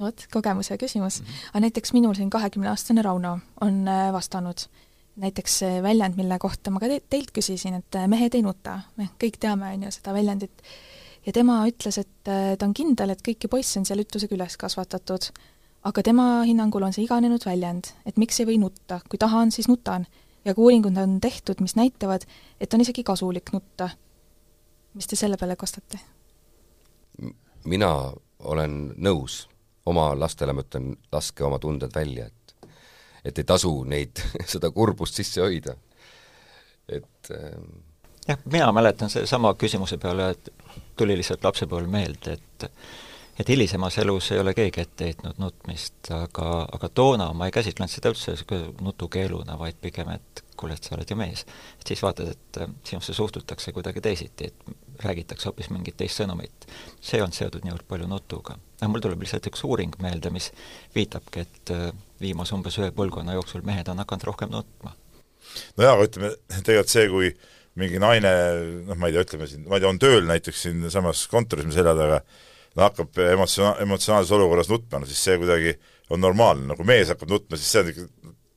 vot, 0.00 0.26
kogemuse 0.32 0.78
küsimus 0.78 1.20
mm. 1.20 1.26
-hmm. 1.26 1.48
aga 1.50 1.64
näiteks 1.66 1.92
minul 1.92 2.14
siin 2.14 2.30
kahekümneaastane 2.30 3.02
Rauno 3.02 3.38
on 3.60 3.88
äh, 3.88 4.12
vastanud 4.12 4.68
näiteks 5.16 5.58
see 5.62 5.80
väljend, 5.82 6.16
mille 6.16 6.38
kohta 6.38 6.70
ma 6.70 6.80
ka 6.80 6.90
te 6.90 7.00
teilt 7.10 7.32
küsisin, 7.36 7.78
et 7.80 7.98
äh, 7.98 8.08
mehed 8.08 8.36
ei 8.36 8.44
nuta, 8.44 8.80
me 8.96 9.08
kõik 9.22 9.40
teame, 9.40 9.72
on 9.74 9.86
ju, 9.86 9.92
seda 9.94 10.14
väljendit, 10.16 10.62
ja 11.26 11.32
tema 11.32 11.60
ütles, 11.68 11.98
et 12.02 12.30
äh, 12.30 12.54
ta 12.58 12.68
on 12.68 12.74
kindel, 12.76 13.14
et 13.14 13.24
kõiki 13.24 13.50
poisse 13.52 13.80
on 13.80 13.88
selle 13.88 14.04
ütlusega 14.06 14.36
üles 14.36 14.58
kasvatatud, 14.60 15.30
aga 15.88 16.04
tema 16.04 16.26
hinnangul 16.46 16.86
on 16.86 16.94
see 16.94 17.06
iganenud 17.06 17.46
väljend, 17.46 17.92
et 18.06 18.20
miks 18.20 18.40
ei 18.42 18.48
või 18.48 18.60
nutta, 18.62 19.00
kui 19.08 19.20
tahan, 19.22 19.54
siis 19.54 19.70
nutan. 19.72 20.06
Ja 20.46 20.54
ka 20.54 20.62
uuringud 20.62 20.96
on 20.96 21.20
tehtud, 21.20 21.60
mis 21.60 21.76
näitavad, 21.76 22.22
et 22.60 22.74
on 22.74 22.80
isegi 22.80 23.04
kasulik 23.04 23.52
nutta. 23.52 23.90
mis 24.94 25.06
te 25.06 25.16
selle 25.16 25.36
peale 25.36 25.56
kostate? 25.56 26.00
mina 27.64 28.12
olen 28.38 28.94
nõus 28.96 29.48
oma 29.86 30.10
lastele 30.18 30.52
ma 30.52 30.62
ütlen, 30.62 30.94
laske 31.12 31.44
oma 31.44 31.58
tunded 31.58 31.94
välja, 31.94 32.26
et 32.26 32.70
et 33.26 33.38
ei 33.38 33.44
tasu 33.44 33.72
neid, 33.84 34.22
seda 34.52 34.70
kurbust 34.70 35.18
sisse 35.18 35.42
hoida. 35.42 35.74
et 36.88 37.30
ähm, 37.34 37.82
jah, 38.28 38.38
mina 38.44 38.70
mäletan 38.72 39.10
sellesama 39.10 39.54
küsimuse 39.58 39.98
peale, 39.98 40.30
et 40.30 40.52
tuli 40.96 41.16
lihtsalt 41.18 41.44
lapsepõlv 41.44 41.90
meelde, 41.90 42.38
et 42.38 42.70
et 43.38 43.48
hilisemas 43.48 43.98
elus 43.98 44.30
ei 44.32 44.40
ole 44.40 44.54
keegi 44.56 44.80
ette 44.80 45.10
heitnud 45.10 45.38
nutmist, 45.40 46.10
aga, 46.14 46.50
aga 46.72 46.88
toona 46.88 47.28
ma 47.36 47.48
ei 47.48 47.54
käsitlenud 47.54 47.92
seda 47.92 48.12
üldse 48.12 48.36
nutukeeluna, 48.80 49.58
vaid 49.60 49.78
pigem, 49.82 50.10
et 50.16 50.42
kuule, 50.56 50.76
et 50.76 50.88
sa 50.88 50.96
oled 50.96 51.10
ju 51.10 51.16
mees. 51.20 51.44
et 51.80 51.92
siis 51.92 52.02
vaatad, 52.02 52.32
et 52.32 52.60
äh, 52.62 52.70
sinusse 52.84 53.14
suhtutakse 53.14 53.72
kuidagi 53.76 54.00
teisiti, 54.00 54.50
et 54.50 55.04
räägitakse 55.04 55.50
hoopis 55.50 55.70
mingit 55.70 55.96
teist 55.96 56.20
sõnumit. 56.20 56.68
see 57.00 57.22
on 57.22 57.32
seotud 57.32 57.64
niivõrd 57.64 57.88
palju 57.88 58.08
nutuga. 58.10 58.56
aga 58.80 58.90
mul 58.92 59.04
tuleb 59.04 59.24
lihtsalt 59.24 59.50
üks 59.52 59.64
uuring 59.68 59.96
meelde, 60.02 60.30
mis 60.30 60.52
viitabki, 60.94 61.44
et 61.44 61.74
äh, 61.74 61.90
viimase 62.20 62.56
umbes 62.56 62.78
ühe 62.80 62.90
põlvkonna 62.96 63.36
jooksul 63.36 63.66
mehed 63.66 63.88
on 63.92 64.00
hakanud 64.04 64.30
rohkem 64.30 64.52
nutma. 64.54 64.96
no 65.76 65.84
jaa, 65.84 65.92
aga 65.92 66.08
ütleme, 66.08 66.32
tegelikult 66.62 66.94
see, 66.94 67.08
kui 67.12 67.34
mingi 67.76 68.00
naine, 68.00 68.32
noh, 68.88 68.96
ma 68.96 69.10
ei 69.10 69.16
tea, 69.16 69.26
ütleme 69.28 69.48
siin, 69.50 69.66
ma 69.68 69.76
ei 69.76 69.84
tea, 69.84 69.92
on 69.92 70.00
tööl 70.00 70.24
näiteks 70.24 70.62
siinsamas 70.64 71.26
kontoris 71.28 71.68
meil 71.68 71.76
selja 71.76 71.92
taga, 71.98 72.22
no 72.76 72.86
hakkab 72.86 73.20
emotsionaal, 73.32 73.80
emotsionaalses 73.84 74.34
olukorras 74.36 74.70
nutma, 74.72 75.00
no 75.00 75.08
siis 75.08 75.22
see 75.28 75.38
kuidagi 75.40 75.74
on 76.12 76.22
normaalne, 76.22 76.68
no 76.70 76.76
kui 76.78 76.86
mees 76.88 77.10
hakkab 77.12 77.32
nutma, 77.32 77.58
siis 77.58 77.72
see 77.72 77.82
on 77.82 77.92
ikka 77.92 78.06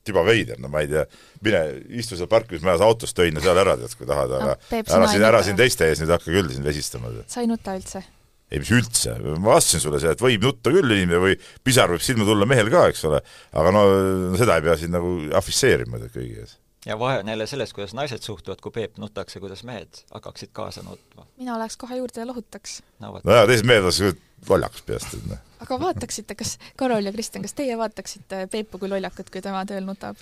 tiba 0.09 0.23
veider, 0.25 0.59
no 0.61 0.71
ma 0.71 0.83
ei 0.83 0.89
tea, 0.91 1.03
mine 1.45 1.63
istu 2.01 2.17
seal 2.17 2.29
parkimismajas 2.31 2.83
autos 2.85 3.13
töine 3.15 3.41
seal 3.43 3.57
ära, 3.61 3.75
tead, 3.79 3.95
kui 3.97 4.07
tahad, 4.09 4.31
aga 4.37 4.53
no, 4.53 4.69
Peep, 4.69 4.87
ära 4.95 5.09
siin, 5.11 5.25
ära 5.31 5.41
siin 5.45 5.59
teiste 5.59 5.89
ees 5.89 6.01
nüüd 6.03 6.13
hakka 6.15 6.31
küll 6.31 6.49
siin 6.53 6.65
vesistama. 6.65 7.11
sa 7.29 7.43
ei 7.43 7.51
nuta 7.51 7.75
üldse? 7.77 8.03
ei, 8.49 8.61
mis 8.63 8.71
üldse, 8.73 9.13
ma 9.37 9.53
vastasin 9.53 9.83
sulle 9.83 9.99
seda, 10.01 10.15
et 10.17 10.23
võib 10.23 10.47
nutta 10.47 10.73
küll 10.73 10.95
inimene 10.95 11.21
või 11.21 11.35
pisar 11.65 11.91
võib 11.91 12.01
silma 12.01 12.25
tulla 12.25 12.47
mehel 12.49 12.71
ka, 12.73 12.87
eks 12.89 13.05
ole, 13.09 13.21
aga 13.61 13.75
no, 13.75 13.83
no 14.31 14.39
seda 14.39 14.57
ei 14.57 14.65
pea 14.65 14.79
siin 14.79 14.95
nagu 14.95 15.13
afišeerima 15.37 16.01
kõigi 16.07 16.41
ees 16.45 16.57
ja 16.85 16.99
vahe 16.99 17.19
on 17.19 17.27
jälle 17.27 17.47
selles, 17.47 17.73
kuidas 17.73 17.93
naised 17.93 18.21
suhtuvad, 18.21 18.61
kui 18.61 18.71
Peep 18.71 18.97
nutaks 18.97 19.35
ja 19.35 19.41
kuidas 19.41 19.63
mehed 19.63 20.01
hakkaksid 20.13 20.49
kaasa 20.53 20.83
nutma. 20.83 21.25
mina 21.37 21.57
läheks 21.59 21.77
kohe 21.77 21.95
juurde 21.95 22.21
ja 22.21 22.27
lohutaks. 22.27 22.81
no, 22.99 23.21
jaa, 23.25 23.47
teised 23.47 23.65
mehed 23.67 23.83
oleksid 23.83 24.21
lollakas 24.49 24.81
peast, 24.87 25.13
et 25.13 25.25
noh. 25.27 25.41
aga 25.59 25.79
vaataksite, 25.79 26.35
kas, 26.35 26.57
Karol 26.77 27.05
ja 27.05 27.11
Kristjan, 27.11 27.43
kas 27.43 27.53
teie 27.53 27.77
vaataksite 27.77 28.47
Peepu 28.51 28.79
kui 28.79 28.89
lollakat, 28.89 29.29
kui 29.29 29.41
tema 29.41 29.65
tööl 29.67 29.83
nutab? 29.87 30.21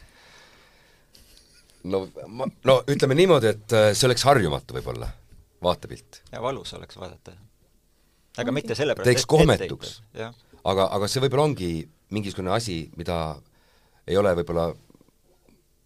no 1.83 2.07
ma, 2.27 2.49
no 2.65 2.79
ütleme 2.89 3.17
niimoodi, 3.17 3.53
et 3.53 3.77
äh, 3.77 3.91
see 3.93 4.09
oleks 4.09 4.25
harjumatu 4.25 4.79
võib-olla, 4.79 5.11
vaatepilt. 5.63 6.23
ja 6.31 6.41
valus 6.41 6.73
oleks 6.73 6.97
vaadata. 6.97 7.35
aga 8.37 8.55
mitte 8.55 8.75
sellepärast, 8.75 9.11
teeks 9.11 9.29
kohmetuks. 9.29 10.01
aga, 10.63 10.89
aga 10.89 11.11
see 11.11 11.21
võib-olla 11.21 11.51
ongi 11.51 11.71
mingisugune 12.09 12.51
asi, 12.55 12.87
mida 12.97 13.35
ei 14.07 14.17
ole 14.17 14.33
võib-olla 14.39 14.71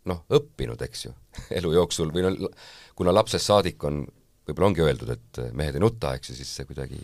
noh, 0.10 0.24
õppinud, 0.34 0.82
eks 0.88 1.06
ju, 1.06 1.14
elu 1.60 1.74
jooksul 1.78 2.12
või 2.14 2.26
no 2.26 2.52
kuna 2.98 3.14
lapsest 3.14 3.50
saadik 3.50 3.84
on, 3.88 4.04
võib-olla 4.48 4.72
ongi 4.72 4.86
öeldud, 4.86 5.14
et 5.14 5.42
mehed 5.58 5.78
ei 5.78 5.84
nuta, 5.84 6.16
eks 6.18 6.32
ju, 6.32 6.38
siis 6.40 6.54
see 6.58 6.68
kuidagi 6.70 7.00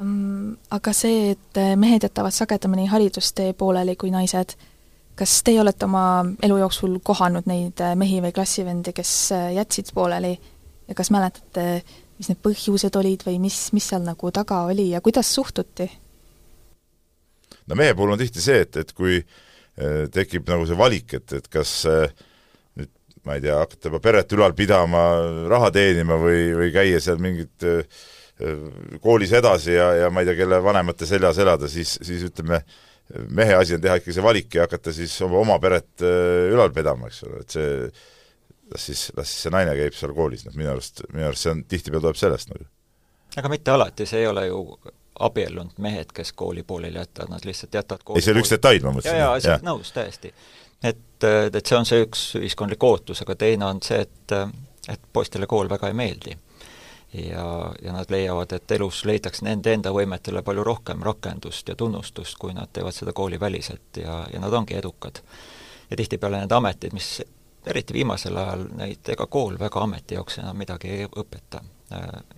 um, 0.00 0.54
aga 0.74 0.94
see, 0.96 1.34
et 1.34 1.60
mehed 1.80 2.06
jätavad 2.06 2.34
sagedamini 2.34 2.88
haridustee 2.90 3.52
pooleli 3.58 3.96
kui 4.00 4.12
naised, 4.14 4.56
kas 5.14 5.36
teie 5.46 5.62
olete 5.62 5.86
oma 5.86 6.24
elu 6.42 6.58
jooksul 6.64 6.98
kohanud 7.06 7.46
neid 7.50 7.82
mehi 7.98 8.18
või 8.24 8.34
klassivendi, 8.34 8.94
kes 8.96 9.14
jätsid 9.54 9.94
pooleli 9.94 10.34
ja 10.88 10.96
kas 10.98 11.12
mäletate, 11.14 11.84
mis 12.18 12.30
need 12.30 12.42
põhjused 12.42 12.98
olid 12.98 13.22
või 13.26 13.38
mis, 13.42 13.68
mis 13.74 13.86
seal 13.92 14.02
nagu 14.06 14.30
taga 14.34 14.64
oli 14.70 14.90
ja 14.90 15.02
kuidas 15.04 15.30
suhtuti? 15.34 15.86
no 17.64 17.78
mehe 17.78 17.94
puhul 17.94 18.12
on 18.12 18.20
tihti 18.20 18.42
see, 18.42 18.60
et, 18.66 18.76
et 18.82 18.90
kui 18.92 19.22
Äh, 19.22 19.43
tekib 20.14 20.48
nagu 20.50 20.66
see 20.68 20.78
valik, 20.78 21.16
et, 21.18 21.36
et 21.38 21.48
kas 21.50 21.72
äh, 21.90 22.06
nüüd 22.78 22.90
ma 23.26 23.38
ei 23.38 23.44
tea, 23.44 23.58
hakata 23.58 23.90
juba 23.90 24.00
peret 24.04 24.34
ülal 24.36 24.54
pidama, 24.56 25.04
raha 25.50 25.70
teenima 25.74 26.18
või, 26.20 26.48
või 26.54 26.72
käia 26.74 27.00
seal 27.02 27.18
mingit 27.22 27.66
äh, 27.66 28.02
koolis 29.02 29.34
edasi 29.34 29.74
ja, 29.74 29.92
ja 30.04 30.10
ma 30.10 30.22
ei 30.22 30.30
tea, 30.30 30.38
kelle 30.42 30.62
vanemate 30.62 31.08
seljas 31.10 31.38
elada, 31.42 31.70
siis, 31.70 31.96
siis 32.02 32.24
ütleme, 32.30 32.62
mehe 33.34 33.54
asi 33.58 33.76
on 33.76 33.82
teha 33.84 33.98
ikkagi 34.00 34.16
see 34.16 34.24
valik 34.24 34.56
ja 34.58 34.68
hakata 34.68 34.94
siis 34.94 35.14
oma, 35.26 35.42
oma 35.42 35.58
peret 35.62 36.02
ülal 36.02 36.72
pidama, 36.74 37.10
eks 37.10 37.22
ole, 37.28 37.42
et 37.44 37.54
see 37.54 37.70
las 38.72 38.86
siis, 38.86 39.06
las 39.16 39.30
siis 39.30 39.46
see 39.46 39.54
naine 39.54 39.74
käib 39.78 39.96
seal 39.96 40.14
koolis, 40.16 40.44
noh 40.46 40.56
minu 40.56 40.72
arust, 40.72 41.04
minu 41.12 41.28
arust 41.28 41.46
see 41.46 41.52
on, 41.52 41.62
tihtipeale 41.68 42.06
tuleb 42.06 42.18
sellest 42.20 42.50
nagu. 42.52 42.66
aga 43.36 43.50
mitte 43.52 43.74
alati, 43.74 44.06
see 44.08 44.22
ei 44.22 44.30
ole 44.30 44.46
ju 44.48 44.62
abiellunud 45.20 45.78
mehed, 45.78 46.10
kes 46.14 46.32
kooli 46.32 46.62
pooleli 46.62 46.98
jätavad, 46.98 47.30
nad 47.30 47.44
lihtsalt 47.44 47.74
jätavad 47.74 48.02
kooli 48.04 48.18
ei, 48.18 48.26
see 48.26 48.34
oli 48.34 48.42
üks 48.42 48.50
detail, 48.50 48.82
ma 48.82 48.92
mõtlesin. 48.96 49.18
jaa, 49.18 49.34
jaa, 49.44 49.58
nõus, 49.62 49.92
täiesti. 49.94 50.32
et, 50.82 51.26
et 51.54 51.66
see 51.66 51.78
on 51.78 51.86
see 51.86 52.06
üks 52.06 52.24
ühiskondlik 52.40 52.82
ootus, 52.82 53.22
aga 53.22 53.36
teine 53.38 53.68
on 53.68 53.82
see, 53.84 54.00
et 54.02 54.38
et 54.88 55.00
poistele 55.12 55.46
kool 55.46 55.68
väga 55.68 55.88
ei 55.88 55.94
meeldi. 55.94 56.36
ja, 57.14 57.72
ja 57.82 57.92
nad 57.92 58.10
leiavad, 58.10 58.52
et 58.52 58.70
elus 58.74 59.04
leitakse 59.04 59.44
nende 59.46 59.72
enda 59.72 59.92
võimetele 59.94 60.42
palju 60.42 60.64
rohkem 60.66 61.02
rakendust 61.02 61.68
ja 61.68 61.76
tunnustust, 61.78 62.34
kui 62.38 62.54
nad 62.54 62.72
teevad 62.72 62.94
seda 62.94 63.12
kooliväliselt 63.12 64.02
ja, 64.02 64.24
ja 64.32 64.40
nad 64.40 64.52
ongi 64.52 64.74
edukad. 64.74 65.22
ja 65.90 65.96
tihtipeale 65.96 66.42
need 66.42 66.52
ametid, 66.52 66.92
mis 66.92 67.22
eriti 67.66 67.94
viimasel 67.94 68.36
ajal 68.36 68.66
neid, 68.76 69.06
ega 69.08 69.26
kool 69.26 69.58
väga 69.60 69.86
ameti 69.86 70.18
jaoks 70.18 70.38
enam 70.42 70.58
midagi 70.58 70.90
ei 70.90 71.06
õpeta 71.06 71.62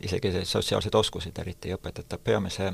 isegi 0.00 0.32
sotsiaalseid 0.44 0.94
oskuseid 0.94 1.38
eriti 1.38 1.70
ei 1.70 1.78
õpetata, 1.78 2.18
peamise 2.18 2.72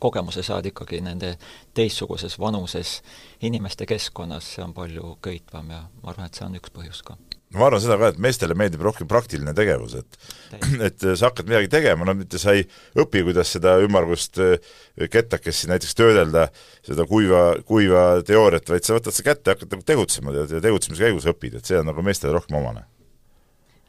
kogemuse 0.00 0.42
saad 0.44 0.68
ikkagi 0.70 1.00
nende 1.04 1.34
teistsuguses 1.76 2.38
vanuses 2.40 3.00
inimeste 3.46 3.86
keskkonnas, 3.88 4.54
see 4.54 4.64
on 4.64 4.72
palju 4.76 5.16
köitvam 5.24 5.74
ja 5.74 5.82
ma 6.00 6.12
arvan, 6.12 6.30
et 6.30 6.38
see 6.38 6.46
on 6.46 6.56
üks 6.58 6.72
põhjus 6.74 7.02
ka. 7.06 7.18
Ma 7.50 7.66
arvan 7.66 7.82
seda 7.82 7.96
ka, 7.98 8.12
et 8.12 8.20
meestele 8.22 8.54
meeldib 8.54 8.82
rohkem 8.86 9.08
praktiline 9.10 9.52
tegevus, 9.58 9.96
et 9.98 10.18
et 10.88 11.04
sa 11.04 11.28
hakkad 11.28 11.50
midagi 11.50 11.70
tegema, 11.72 12.06
no 12.06 12.14
mitte 12.16 12.38
sa 12.40 12.54
ei 12.56 12.62
õpi, 12.98 13.24
kuidas 13.26 13.52
seda 13.56 13.74
ümmargust 13.84 14.40
äh, 14.42 14.70
kettakest 15.10 15.64
siin 15.64 15.74
näiteks 15.74 15.98
töödelda, 15.98 16.46
seda 16.86 17.06
kuiva, 17.10 17.42
kuiva 17.66 18.04
teooriat, 18.26 18.70
vaid 18.70 18.86
sa 18.86 18.96
võtad 18.96 19.16
see 19.16 19.26
kätte 19.26 19.56
hakkad 19.56 19.74
nagu 19.74 19.86
tegutsema 19.92 20.36
ja 20.38 20.46
tegutsemise 20.54 21.08
käigus 21.08 21.28
õpid, 21.30 21.58
et 21.58 21.68
see 21.68 21.80
on 21.82 21.90
nagu 21.90 22.06
meestele 22.06 22.36
rohkem 22.38 22.60
omane. 22.62 22.86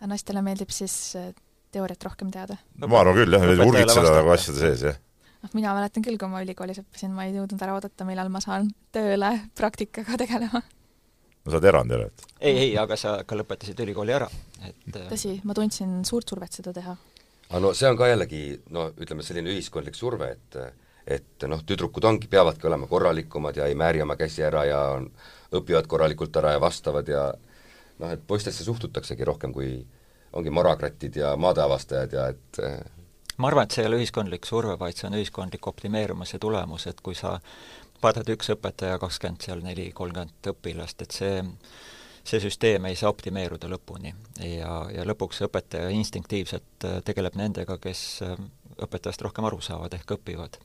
naistele 0.02 0.42
meeldib 0.42 0.74
siis 0.74 0.98
teooriat 1.72 2.10
rohkem 2.10 2.34
teada. 2.34 2.58
no 2.78 2.92
ma 2.92 3.02
arvan 3.02 3.18
küll 3.22 3.38
jah, 3.38 3.48
urgitseda 3.68 4.18
nagu 4.20 4.36
asjade 4.36 4.60
sees, 4.60 4.86
jah 4.90 5.00
noh, 5.42 5.54
mina 5.58 5.74
mäletan 5.78 6.06
küll, 6.06 6.20
kui 6.22 6.30
ma 6.32 6.44
ülikoolis 6.46 6.82
õppisin, 6.84 7.14
ma 7.16 7.26
ei 7.28 7.36
jõudnud 7.36 7.62
ära 7.66 7.76
oodata, 7.78 8.06
millal 8.08 8.30
ma 8.34 8.42
saan 8.44 8.70
tööle 8.94 9.32
praktikaga 9.58 10.20
tegelema. 10.22 10.62
no 10.62 11.52
sa 11.52 11.58
oled 11.58 11.70
erand 11.72 11.96
jälle, 11.96 12.12
et? 12.12 12.28
ei, 12.40 12.58
ei, 12.68 12.72
aga 12.78 12.98
sa 13.00 13.16
ka 13.28 13.38
lõpetasid 13.40 13.82
ülikooli 13.86 14.16
ära, 14.18 14.30
et 14.62 14.96
äh, 14.96 15.10
tõsi, 15.10 15.40
ma 15.48 15.58
tundsin 15.58 16.02
suurt 16.08 16.30
survet 16.30 16.62
seda 16.62 16.74
teha. 16.76 16.96
aga 17.50 17.64
no 17.64 17.74
see 17.78 17.90
on 17.90 18.00
ka 18.00 18.10
jällegi 18.12 18.46
no 18.76 18.90
ütleme, 18.94 19.26
selline 19.26 19.54
ühiskondlik 19.56 19.98
surve, 19.98 20.36
et 20.38 20.62
et 21.12 21.44
noh, 21.50 21.64
tüdrukud 21.66 22.06
ongi, 22.06 22.28
peavadki 22.30 22.68
olema 22.70 22.86
korralikumad 22.88 23.58
ja 23.58 23.66
ei 23.66 23.74
määri 23.76 24.04
oma 24.04 24.14
käsi 24.20 24.44
ära 24.46 24.68
ja 24.70 24.82
on, 25.00 25.08
õpivad 25.58 25.88
korralikult 25.90 26.36
ära 26.38 26.54
ja 26.54 26.62
vastavad 26.62 27.10
ja 27.10 27.24
noh, 28.00 28.12
et 28.14 28.22
poistesse 28.28 28.64
suhtutaksegi 28.64 29.26
rohkem 29.26 29.54
kui 29.56 29.80
ongi 30.34 30.50
morakratid 30.50 31.16
ja 31.16 31.36
maadeavastajad 31.38 32.14
ja 32.14 32.28
et 32.32 32.60
eh, 32.64 32.80
ma 33.38 33.50
arvan, 33.52 33.68
et 33.68 33.76
see 33.76 33.86
ei 33.86 33.92
ole 33.92 34.02
ühiskondlik 34.02 34.46
surve, 34.48 34.78
vaid 34.80 34.98
see 34.98 35.08
on 35.10 35.18
ühiskondlik 35.20 35.68
optimeerumise 35.68 36.40
tulemus, 36.40 36.88
et 36.88 37.02
kui 37.02 37.18
sa 37.18 37.38
vaatad 38.04 38.30
üks 38.34 38.54
õpetaja, 38.56 39.00
kakskümmend 39.02 39.46
seal 39.46 39.64
neli, 39.66 39.92
kolmkümmend 39.96 40.54
õpilast, 40.54 41.04
et 41.06 41.18
see 41.18 41.42
see 42.24 42.40
süsteem 42.40 42.86
ei 42.86 42.96
saa 42.96 43.10
optimeeruda 43.10 43.70
lõpuni 43.72 44.12
ja, 44.46 44.74
ja 44.94 45.06
lõpuks 45.10 45.42
õpetaja 45.48 45.90
instinktiivselt 45.96 46.86
eh, 46.86 47.00
tegeleb 47.06 47.38
nendega, 47.40 47.78
kes 47.82 48.02
eh, 48.26 48.36
õpetajast 48.82 49.24
rohkem 49.26 49.48
aru 49.50 49.62
saavad, 49.62 49.94
ehk 49.98 50.18
õpivad. 50.18 50.60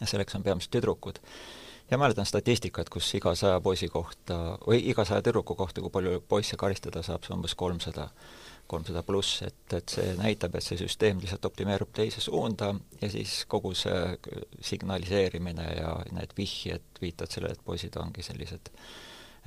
ja 0.00 0.06
selleks 0.06 0.34
on 0.34 0.42
peamiselt 0.42 0.72
tüdrukud. 0.72 1.20
ja 1.90 1.98
mäletan 1.98 2.26
statistikat, 2.26 2.88
kus 2.88 3.14
iga 3.14 3.34
saja 3.34 3.60
poisi 3.60 3.88
kohta 3.88 4.56
või 4.66 4.80
iga 4.88 5.04
saja 5.04 5.22
tüdruku 5.22 5.54
kohta, 5.54 5.80
kui 5.80 5.90
palju 5.90 6.22
poisse 6.28 6.56
karistada 6.56 7.02
saab, 7.02 7.24
see 7.24 7.34
on 7.34 7.40
umbes 7.40 7.54
kolmsada 7.54 8.08
kolmsada 8.70 9.02
pluss, 9.06 9.42
et, 9.46 9.74
et 9.74 9.92
see 9.96 10.14
näitab, 10.18 10.54
et 10.54 10.64
see 10.64 10.78
süsteem 10.78 11.20
lihtsalt 11.22 11.48
optimeerub 11.50 11.90
teise 11.96 12.22
suunda 12.22 12.70
ja 13.00 13.10
siis 13.10 13.44
kogu 13.50 13.72
see 13.74 14.16
signaliseerimine 14.72 15.66
ja 15.80 15.94
need 16.14 16.34
vihjed 16.38 17.02
viitavad 17.02 17.34
sellele, 17.34 17.58
et 17.58 17.64
poisid 17.66 17.98
ongi 17.98 18.22
sellised 18.26 18.70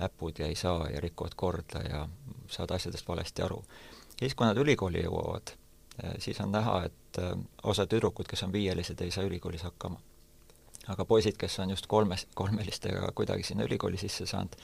äpud 0.03 0.39
ja 0.39 0.47
ei 0.47 0.55
saa 0.55 0.87
ja 0.89 1.01
rikuvad 1.01 1.35
korda 1.35 1.83
ja 1.89 2.07
saavad 2.47 2.75
asjadest 2.75 3.07
valesti 3.07 3.41
aru. 3.41 3.63
ja 4.13 4.19
siis, 4.19 4.35
kui 4.35 4.47
nad 4.47 4.57
ülikooli 4.57 5.03
jõuavad, 5.03 5.53
eh, 6.03 6.15
siis 6.19 6.41
on 6.41 6.51
näha, 6.51 6.83
et 6.89 7.21
eh, 7.21 7.35
osa 7.63 7.85
tüdrukud, 7.85 8.27
kes 8.29 8.43
on 8.43 8.51
viielised, 8.53 9.01
ei 9.01 9.11
saa 9.11 9.23
ülikoolis 9.23 9.63
hakkama. 9.63 10.01
aga 10.87 11.05
poisid, 11.05 11.37
kes 11.39 11.59
on 11.59 11.69
just 11.69 11.87
kolmes, 11.87 12.27
kolmelistega 12.35 13.11
kuidagi 13.15 13.43
sinna 13.43 13.63
ülikooli 13.63 13.97
sisse 13.97 14.25
saanud, 14.25 14.55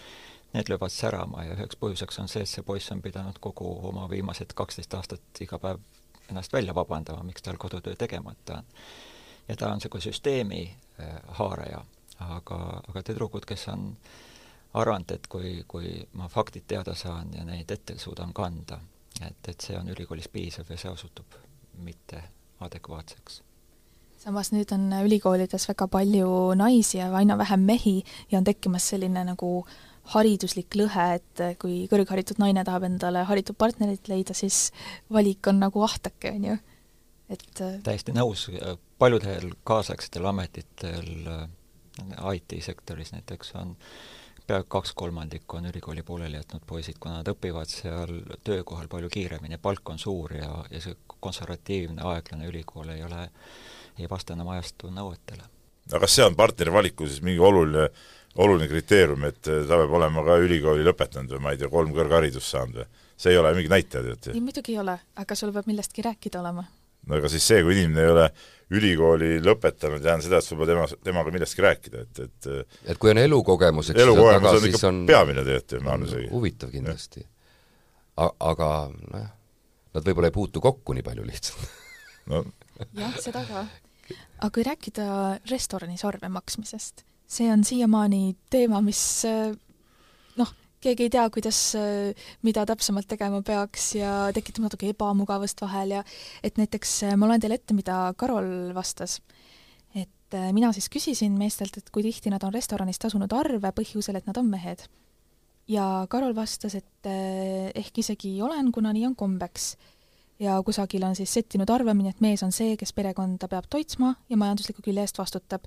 need 0.53 0.69
löövad 0.69 0.89
särama 0.89 1.43
ja 1.43 1.53
üheks 1.53 1.77
põhjuseks 1.79 2.21
on 2.21 2.27
see, 2.27 2.41
et 2.41 2.49
see 2.49 2.65
poiss 2.65 2.91
on 2.91 3.01
pidanud 3.01 3.37
kogu 3.39 3.69
oma 3.87 4.09
viimased 4.09 4.55
kaksteist 4.55 4.93
aastat 4.93 5.41
iga 5.41 5.59
päev 5.59 5.81
ennast 6.29 6.53
välja 6.53 6.75
vabandama, 6.75 7.23
miks 7.23 7.41
tal 7.41 7.57
kodutöö 7.57 7.95
tegemata 7.95 8.57
on. 8.57 8.63
ja 9.47 9.55
ta 9.55 9.67
on 9.67 9.77
niisugune 9.77 10.01
süsteemi 10.01 10.75
äh, 10.99 11.15
haaraja, 11.27 11.85
aga, 12.19 12.81
aga 12.87 13.03
tüdrukud, 13.03 13.45
kes 13.45 13.67
on 13.67 13.95
arvanud, 14.73 15.11
et 15.11 15.27
kui, 15.27 15.63
kui 15.67 16.07
ma 16.13 16.27
faktid 16.27 16.67
teada 16.67 16.95
saan 16.95 17.33
ja 17.33 17.45
neid 17.45 17.71
ette 17.71 17.97
suudan 17.97 18.33
kanda, 18.33 18.79
et, 19.21 19.47
et 19.47 19.61
see 19.61 19.77
on 19.77 19.89
ülikoolis 19.89 20.29
piisav 20.29 20.69
ja 20.69 20.77
see 20.77 20.91
osutub 20.91 21.37
mitte 21.73 22.23
adekvaatseks. 22.59 23.41
samas 24.19 24.51
nüüd 24.51 24.73
on 24.75 24.91
ülikoolides 25.05 25.67
väga 25.69 25.87
palju 25.87 26.53
naisi 26.55 26.97
ja 26.97 27.07
aina 27.15 27.37
vähem 27.37 27.59
mehi 27.59 28.03
ja 28.31 28.37
on 28.37 28.43
tekkimas 28.43 28.89
selline 28.89 29.23
nagu 29.23 29.65
hariduslik 30.13 30.75
lõhe, 30.79 31.05
et 31.19 31.43
kui 31.61 31.83
kõrgharitud 31.91 32.41
naine 32.41 32.63
tahab 32.65 32.87
endale 32.87 33.23
haritud 33.29 33.57
partnerit 33.59 34.07
leida, 34.11 34.33
siis 34.33 34.69
valik 35.13 35.47
on 35.51 35.59
nagu 35.61 35.83
ahtake, 35.85 36.33
on 36.35 36.47
ju, 36.51 36.57
et 37.29 37.63
täiesti 37.85 38.15
nõus, 38.15 38.47
paljudel 38.97 39.51
kaasaegsetel 39.67 40.25
ametitel 40.25 41.11
IT-sektoris 42.33 43.13
näiteks 43.13 43.53
on 43.59 43.75
peaaegu 44.49 44.67
kaks 44.67 44.93
kolmandikku 44.97 45.57
on 45.57 45.65
ülikooli 45.69 46.03
pooleli 46.03 46.39
jätnud 46.39 46.63
poisid, 46.67 46.97
kuna 46.99 47.19
nad 47.19 47.29
õpivad 47.29 47.69
seal 47.69 48.13
töökohal 48.43 48.87
palju 48.89 49.09
kiiremini, 49.13 49.59
palk 49.61 49.89
on 49.93 49.99
suur 50.01 50.33
ja, 50.33 50.49
ja 50.71 50.81
see 50.81 50.97
konservatiivne 51.19 52.05
aeglane 52.13 52.49
ülikool 52.49 52.89
ei 52.95 53.03
ole, 53.05 53.27
ei 53.99 54.09
vasta 54.09 54.33
enam 54.33 54.49
ajastu 54.55 54.89
nõuetele. 54.95 55.45
aga 55.91 56.01
kas 56.05 56.15
see 56.17 56.25
on 56.25 56.37
partneri 56.39 56.73
valiku 56.73 57.07
siis 57.07 57.21
mingi 57.25 57.43
oluline, 57.45 57.89
oluline 58.37 58.67
kriteerium, 58.69 59.23
et 59.29 59.41
ta 59.41 59.77
peab 59.79 59.93
olema 59.99 60.23
ka 60.25 60.37
ülikooli 60.43 60.85
lõpetanud 60.85 61.33
või 61.35 61.45
ma 61.45 61.53
ei 61.53 61.61
tea, 61.61 61.69
kolm 61.71 61.93
kõrgharidust 61.95 62.53
saanud 62.53 62.83
või? 62.83 62.89
see 63.19 63.33
ei 63.33 63.39
ole 63.39 63.53
mingi 63.55 63.71
näitaja, 63.71 64.03
teate? 64.05 64.35
ei, 64.35 64.43
muidugi 64.43 64.75
ei 64.75 64.79
ole, 64.79 64.95
aga 65.19 65.35
sul 65.35 65.51
peab 65.55 65.67
millestki 65.67 66.05
rääkida 66.05 66.39
olema. 66.39 66.63
no 67.07 67.17
aga 67.17 67.31
siis 67.31 67.47
see, 67.51 67.63
kui 67.65 67.75
inimene 67.75 68.05
ei 68.05 68.13
ole 68.13 68.27
ülikooli 68.79 69.31
lõpetanud, 69.41 70.03
tähendab 70.03 70.27
seda, 70.27 70.39
et 70.39 70.45
sul 70.45 70.59
pole 70.59 70.69
tema, 70.71 70.85
temaga 71.03 71.33
millestki 71.33 71.65
rääkida, 71.65 72.05
et, 72.05 72.21
et 72.27 72.93
et 72.93 73.01
kui 73.01 73.11
on 73.11 73.19
elukogemus, 73.23 73.91
eks 73.91 74.05
elukogemus 74.05 74.61
on 74.61 74.69
ikka 74.69 74.87
on, 74.91 75.01
peamine 75.09 75.43
tegelikult 75.43 75.75
ju, 75.75 75.81
ma 75.83 75.95
arvan 75.95 76.07
isegi. 76.07 76.31
huvitav 76.31 76.71
kindlasti. 76.75 77.25
aga 78.29 78.71
nojah, 78.93 79.29
nad 79.97 80.09
võib-olla 80.09 80.29
ei 80.29 80.35
puutu 80.35 80.61
kokku 80.63 80.95
nii 80.95 81.05
palju 81.05 81.25
lihtsalt 81.25 81.77
no. 82.29 82.43
jah, 82.93 83.15
seda 83.21 83.43
ka. 83.47 83.65
aga 84.39 84.51
kui 84.53 84.65
rääkida 84.67 85.05
restoranis 85.49 86.05
arve 86.07 86.29
maksmisest, 86.31 87.03
see 87.29 87.51
on 87.53 87.63
siiamaani 87.63 88.35
teema, 88.49 88.81
mis 88.81 89.23
keegi 90.83 91.07
ei 91.07 91.11
tea, 91.11 91.25
kuidas, 91.33 91.59
äh, 91.75 92.29
mida 92.45 92.63
täpsemalt 92.67 93.07
tegema 93.09 93.41
peaks 93.45 93.93
ja 93.99 94.13
tekitab 94.35 94.67
natuke 94.67 94.91
ebamugavust 94.93 95.61
vahel 95.63 95.97
ja 95.97 96.03
et 96.43 96.59
näiteks 96.59 96.95
äh, 97.09 97.17
ma 97.19 97.27
loen 97.29 97.43
teile 97.43 97.59
ette, 97.59 97.75
mida 97.75 98.13
Karol 98.17 98.73
vastas. 98.75 99.19
et 99.95 100.37
mina 100.53 100.69
siis 100.73 100.85
küsisin 100.93 101.33
meestelt, 101.39 101.77
et 101.77 101.87
kui 101.89 102.03
tihti 102.05 102.29
nad 102.29 102.43
on 102.45 102.53
restoranis 102.53 102.99
tasunud 103.01 103.31
arve 103.33 103.71
põhjusel, 103.73 104.19
et 104.19 104.27
nad 104.29 104.37
on 104.37 104.45
mehed. 104.45 104.85
ja 105.67 106.05
Karol 106.09 106.35
vastas, 106.35 106.75
et 106.75 107.09
ehk 107.09 107.97
isegi 107.97 108.35
olen, 108.41 108.71
kuna 108.71 108.93
nii 108.93 109.07
on 109.09 109.15
kombeks. 109.15 109.75
ja 110.39 110.61
kusagil 110.63 111.03
on 111.03 111.15
siis 111.15 111.33
settinud 111.33 111.69
arvamine, 111.69 112.09
et 112.09 112.21
mees 112.21 112.43
on 112.43 112.51
see, 112.51 112.77
kes 112.77 112.93
perekonda 112.93 113.47
peab 113.47 113.65
toitsma 113.69 114.15
ja 114.29 114.37
majandusliku 114.37 114.85
külje 114.85 115.01
eest 115.01 115.17
vastutab 115.17 115.65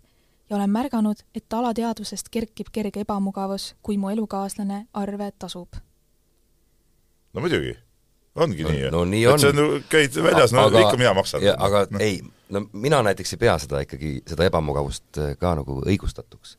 ja 0.52 0.56
olen 0.56 0.70
märganud, 0.70 1.16
et 1.34 1.52
alateadvusest 1.52 2.28
kerkib 2.28 2.68
kerge 2.72 3.00
ebamugavus, 3.00 3.70
kui 3.82 3.96
mu 3.96 4.10
elukaaslane 4.12 4.86
arve 4.92 5.30
tasub. 5.38 5.78
no 7.32 7.40
muidugi, 7.40 7.72
ongi 8.34 8.66
no, 8.66 8.72
nii. 8.72 8.90
no 8.92 9.04
nii 9.08 9.22
on. 9.26 9.40
sa 9.40 9.52
käid 9.88 10.18
väljas, 10.22 10.52
no 10.52 10.66
aga, 10.68 10.82
ikka 10.84 10.98
mina 11.00 11.14
maksan. 11.16 11.46
aga 11.56 11.86
no. 11.90 12.02
ei, 12.04 12.20
no 12.52 12.66
mina 12.72 13.00
näiteks 13.02 13.32
ei 13.32 13.40
pea 13.40 13.54
seda 13.64 13.80
ikkagi, 13.86 14.10
seda 14.28 14.44
ebamugavust 14.50 15.22
äh, 15.22 15.32
ka 15.40 15.54
nagu 15.56 15.78
õigustatuks. 15.86 16.58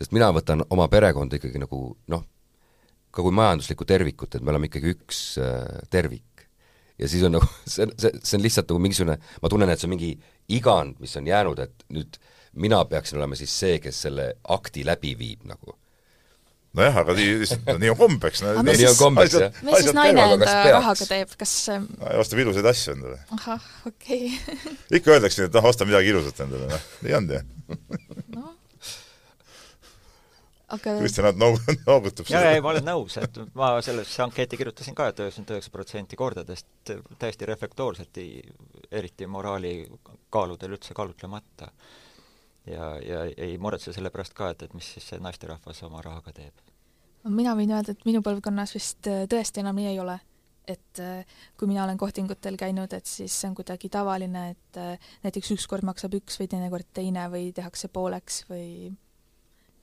sest 0.00 0.16
mina 0.16 0.30
võtan 0.32 0.64
oma 0.70 0.88
perekonda 0.88 1.36
ikkagi 1.36 1.60
nagu 1.60 1.82
noh, 2.08 2.24
ka 3.10 3.26
kui 3.26 3.36
majanduslikku 3.36 3.84
tervikut, 3.84 4.34
et 4.34 4.42
me 4.42 4.56
oleme 4.56 4.72
ikkagi 4.72 4.94
üks 4.96 5.20
äh, 5.36 5.84
tervik. 5.90 6.48
ja 6.96 7.12
siis 7.12 7.28
on 7.28 7.36
nagu, 7.36 7.52
see, 7.76 7.90
see, 8.00 8.16
see 8.22 8.40
on 8.40 8.48
lihtsalt 8.48 8.72
nagu 8.72 8.80
mingisugune, 8.88 9.20
ma 9.42 9.52
tunnen, 9.52 9.68
et 9.68 9.84
see 9.84 9.92
on 9.92 9.96
mingi 9.98 10.14
igand, 10.48 10.96
mis 11.04 11.16
on 11.20 11.28
jäänud, 11.28 11.60
et 11.68 11.88
nüüd 11.92 12.16
äh, 12.16 12.27
mina 12.52 12.84
peaksin 12.84 13.18
olema 13.18 13.36
siis 13.38 13.52
see, 13.60 13.78
kes 13.82 14.02
selle 14.06 14.32
akti 14.48 14.86
läbi 14.86 15.14
viib 15.18 15.44
nagu 15.48 15.76
nojah, 16.76 17.00
aga 17.02 17.14
nii, 17.16 17.48
nii 17.80 17.90
on 17.92 17.98
kombeks 17.98 18.42
no,. 18.44 18.52
nii 18.66 18.86
on 18.90 18.98
kombeks, 18.98 19.36
jah. 19.40 19.58
mis 19.64 19.82
siis 19.82 19.96
naine 19.96 20.26
enda 20.34 20.54
rahaga 20.68 21.08
teeb, 21.08 21.32
kas 21.40 21.54
no, 21.72 22.12
ostab 22.20 22.42
ilusaid 22.44 22.68
asju 22.70 22.94
endale. 22.96 23.18
ahah, 23.38 23.66
okei 23.88 24.28
okay. 24.28 24.70
ikka 25.00 25.16
öeldakse, 25.16 25.48
et 25.48 25.58
ah, 25.58 25.68
osta 25.70 25.88
midagi 25.88 26.12
ilusat 26.12 26.44
endale, 26.46 26.70
noh, 26.70 26.88
nii 27.06 27.18
on 27.18 27.30
ju 27.34 27.42
no. 28.36 28.44
aga 30.76 30.96
Kristjan 31.00 31.30
noog-, 31.40 31.62
noogutab 31.86 32.32
jaa, 32.34 32.50
ei, 32.52 32.64
ma 32.64 32.74
olen 32.74 32.88
nõus, 32.90 33.16
et 33.22 33.40
ma 33.58 33.72
sellesse 33.84 34.24
ankeeti 34.26 34.60
kirjutasin 34.60 34.98
ka, 34.98 35.10
et 35.10 35.22
üheksakümmend 35.24 35.56
üheksa 35.56 35.72
protsenti 35.74 36.20
kordadest 36.20 36.92
täiesti 37.18 37.48
reflektoorselt, 37.48 38.20
eriti 38.92 39.30
moraali 39.30 39.80
kaaludel 40.32 40.76
üldse 40.76 40.96
kaalutlemata 40.96 41.72
ja, 42.70 42.88
ja 43.02 43.24
ei 43.36 43.58
muretse 43.58 43.92
selle 43.92 44.10
pärast 44.14 44.34
ka, 44.36 44.52
et, 44.54 44.64
et 44.66 44.74
mis 44.76 44.86
siis 44.94 45.06
see 45.12 45.20
naisterahvas 45.22 45.82
oma 45.86 46.02
rahaga 46.04 46.32
teeb. 46.36 46.64
mina 47.28 47.54
võin 47.58 47.72
öelda, 47.74 47.92
et 47.94 48.08
minu 48.08 48.22
põlvkonnas 48.24 48.74
vist 48.76 49.08
äh, 49.10 49.26
tõesti 49.30 49.62
enam 49.64 49.78
nii 49.78 49.92
ei 49.92 50.00
ole. 50.02 50.18
et 50.68 51.00
äh, 51.00 51.24
kui 51.56 51.68
mina 51.68 51.84
olen 51.84 51.98
kohtingutel 51.98 52.56
käinud, 52.60 52.92
et 52.92 53.06
siis 53.06 53.32
see 53.32 53.48
on 53.48 53.56
kuidagi 53.56 53.88
tavaline, 53.88 54.50
et 54.50 54.80
äh, 54.80 55.10
näiteks 55.24 55.54
üks 55.56 55.66
kord 55.66 55.86
maksab 55.88 56.14
üks 56.18 56.40
või 56.40 56.48
teinekord 56.48 56.88
teine 56.94 57.28
või 57.32 57.50
tehakse 57.56 57.88
pooleks 57.88 58.44
või 58.50 58.92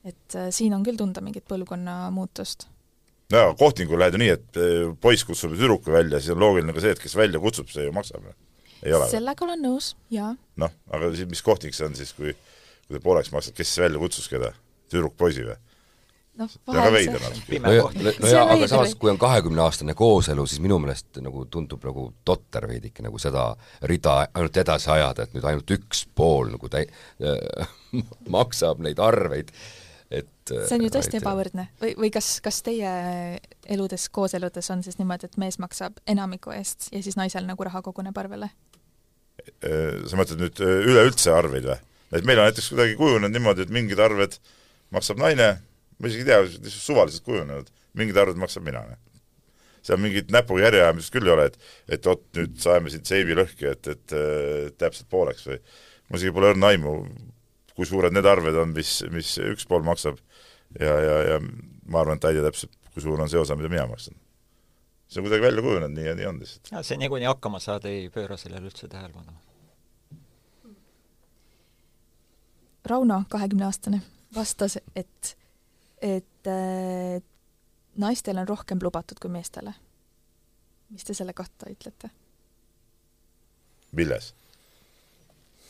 et 0.06 0.38
siin 0.54 0.74
on 0.74 0.84
küll 0.86 0.98
tunda 0.98 1.20
mingit 1.20 1.46
põlvkonna 1.48 2.06
muutust 2.14 2.68
jaa, 3.32 3.54
kohtingul 3.58 3.98
lähed 3.98 4.14
ju 4.14 4.22
nii, 4.22 4.34
et 4.36 4.58
poiss 5.02 5.26
kutsub 5.26 5.56
tüdruku 5.56 5.90
välja, 5.90 6.20
siis 6.20 6.36
on 6.36 6.44
loogiline 6.44 6.74
ka 6.74 6.82
see, 6.84 6.92
et 6.94 7.02
kes 7.02 7.16
välja 7.18 7.40
kutsub, 7.42 7.70
see 7.72 7.88
ju 7.88 7.94
maksab. 7.94 8.28
sellega 9.10 9.44
olen 9.44 9.64
nõus, 9.66 9.96
jaa. 10.14 10.36
noh, 10.62 10.76
aga 10.94 11.10
siis 11.14 11.26
mis 11.30 11.42
kohting 11.42 11.74
see 11.74 11.88
on 11.88 11.98
siis, 11.98 12.12
kui 12.14 12.36
kui 12.86 12.96
te 12.96 13.02
pooleks 13.02 13.32
maksate, 13.34 13.56
kes 13.58 13.78
välja 13.82 14.02
kutsus 14.02 14.28
keda? 14.30 14.52
tüdruk 14.90 15.16
poisi 15.18 15.42
või? 15.46 15.56
noh, 16.40 16.52
vahel 16.68 16.98
see 17.00 17.60
no, 17.62 17.72
ja, 17.72 17.86
no 17.96 18.30
jaa, 18.30 18.44
aga 18.54 18.68
samas, 18.70 18.92
kui 19.00 19.10
on 19.10 19.18
kahekümneaastane 19.20 19.96
kooselu, 19.98 20.44
siis 20.48 20.60
minu 20.64 20.78
meelest 20.82 21.20
nagu 21.24 21.46
tundub 21.52 21.84
nagu 21.86 22.10
totter 22.28 22.68
veidike 22.70 23.04
nagu 23.06 23.20
seda 23.22 23.48
rida 23.88 24.18
ainult 24.26 24.60
edasi 24.62 24.92
ajada, 24.92 25.26
et 25.26 25.34
nüüd 25.36 25.48
ainult 25.48 25.74
üks 25.78 26.04
pool 26.18 26.52
nagu 26.52 26.70
täi- 26.72 26.88
äh, 27.24 27.74
maksab 28.36 28.84
neid 28.84 29.00
arveid, 29.02 29.50
et 30.12 30.52
see 30.52 30.76
on 30.78 30.86
ju 30.86 30.92
tõesti 30.94 31.18
ebavõrdne 31.22 31.70
või, 31.80 31.96
või 32.04 32.12
kas, 32.14 32.36
kas 32.44 32.60
teie 32.66 32.92
eludes, 33.72 34.06
kooseludes 34.14 34.70
on 34.74 34.84
siis 34.86 35.00
niimoodi, 35.00 35.30
et 35.30 35.40
mees 35.40 35.58
maksab 35.62 35.98
enamiku 36.06 36.54
eest 36.54 36.90
ja 36.92 37.02
siis 37.02 37.18
naisel 37.18 37.48
nagu 37.48 37.66
raha 37.66 37.82
koguneb 37.86 38.16
arvele? 38.22 38.52
sa 39.56 40.16
mõtled 40.18 40.40
nüüd 40.40 40.60
üleüldse 40.60 41.30
arveid 41.32 41.66
või? 41.68 41.80
Et 42.12 42.26
meil 42.26 42.38
on 42.38 42.46
näiteks 42.48 42.70
kuidagi 42.72 42.94
kujunenud 42.98 43.34
niimoodi, 43.34 43.66
et 43.66 43.72
mingid 43.74 44.00
arved 44.02 44.38
maksab 44.94 45.20
naine, 45.20 45.48
ma 45.98 46.10
isegi 46.10 46.24
ei 46.24 46.28
tea, 46.30 46.40
lihtsalt 46.44 46.84
suvaliselt 46.84 47.26
kujunenud, 47.26 47.72
mingid 47.98 48.18
arved 48.20 48.38
maksab 48.40 48.66
mina. 48.66 48.84
seal 49.86 50.00
mingit 50.02 50.32
näpuga 50.34 50.64
järjeajamist 50.64 51.12
küll 51.14 51.28
ei 51.28 51.32
ole, 51.32 51.44
et 51.46 51.58
et 51.94 52.06
oot, 52.10 52.24
nüüd 52.34 52.56
saeme 52.58 52.90
siit 52.90 53.06
seibi 53.06 53.36
lõhki, 53.38 53.68
et, 53.70 53.86
et 53.86 54.14
äh, 54.18 54.72
täpselt 54.78 55.08
pooleks 55.10 55.46
või 55.46 55.60
mul 56.08 56.18
isegi 56.18 56.34
pole 56.34 56.50
õrna 56.54 56.72
aimu, 56.74 56.94
kui 57.76 57.86
suured 57.86 58.14
need 58.14 58.26
arved 58.26 58.58
on, 58.58 58.74
mis, 58.74 58.98
mis 59.14 59.36
üks 59.52 59.66
pool 59.70 59.86
maksab 59.86 60.18
ja, 60.80 60.90
ja, 60.90 61.16
ja 61.30 61.40
ma 61.86 62.02
arvan, 62.02 62.18
et 62.18 62.24
ta 62.24 62.32
ei 62.32 62.38
tea 62.38 62.48
täpselt, 62.48 62.74
kui 62.94 63.04
suur 63.04 63.22
on 63.22 63.30
see 63.30 63.38
osa, 63.38 63.54
mida 63.58 63.70
mina 63.70 63.86
maksan. 63.90 64.18
see 65.06 65.22
on 65.22 65.28
kuidagi 65.28 65.46
välja 65.46 65.62
kujunenud, 65.62 65.94
nii 65.94 66.08
ja 66.08 66.14
nii 66.18 66.30
on 66.32 66.40
lihtsalt. 66.42 66.72
see 66.82 66.98
niikuinii 67.02 67.30
hakkama 67.30 67.62
saad, 67.62 67.86
ei 67.86 68.08
pööra 68.10 68.38
sellele 68.40 68.66
üldse 68.66 68.90
tähelepanu 68.90 69.38
Rauno, 72.86 73.22
kahekümneaastane, 73.28 74.00
vastas, 74.34 74.78
et, 74.96 75.36
et 76.02 76.46
äh, 76.46 77.22
naistel 77.96 78.38
on 78.38 78.48
rohkem 78.48 78.78
lubatud 78.82 79.18
kui 79.22 79.30
meestele. 79.30 79.74
mis 80.90 81.04
te 81.04 81.14
selle 81.14 81.32
kohta 81.32 81.66
ütlete? 81.70 82.10
milles? 83.92 84.34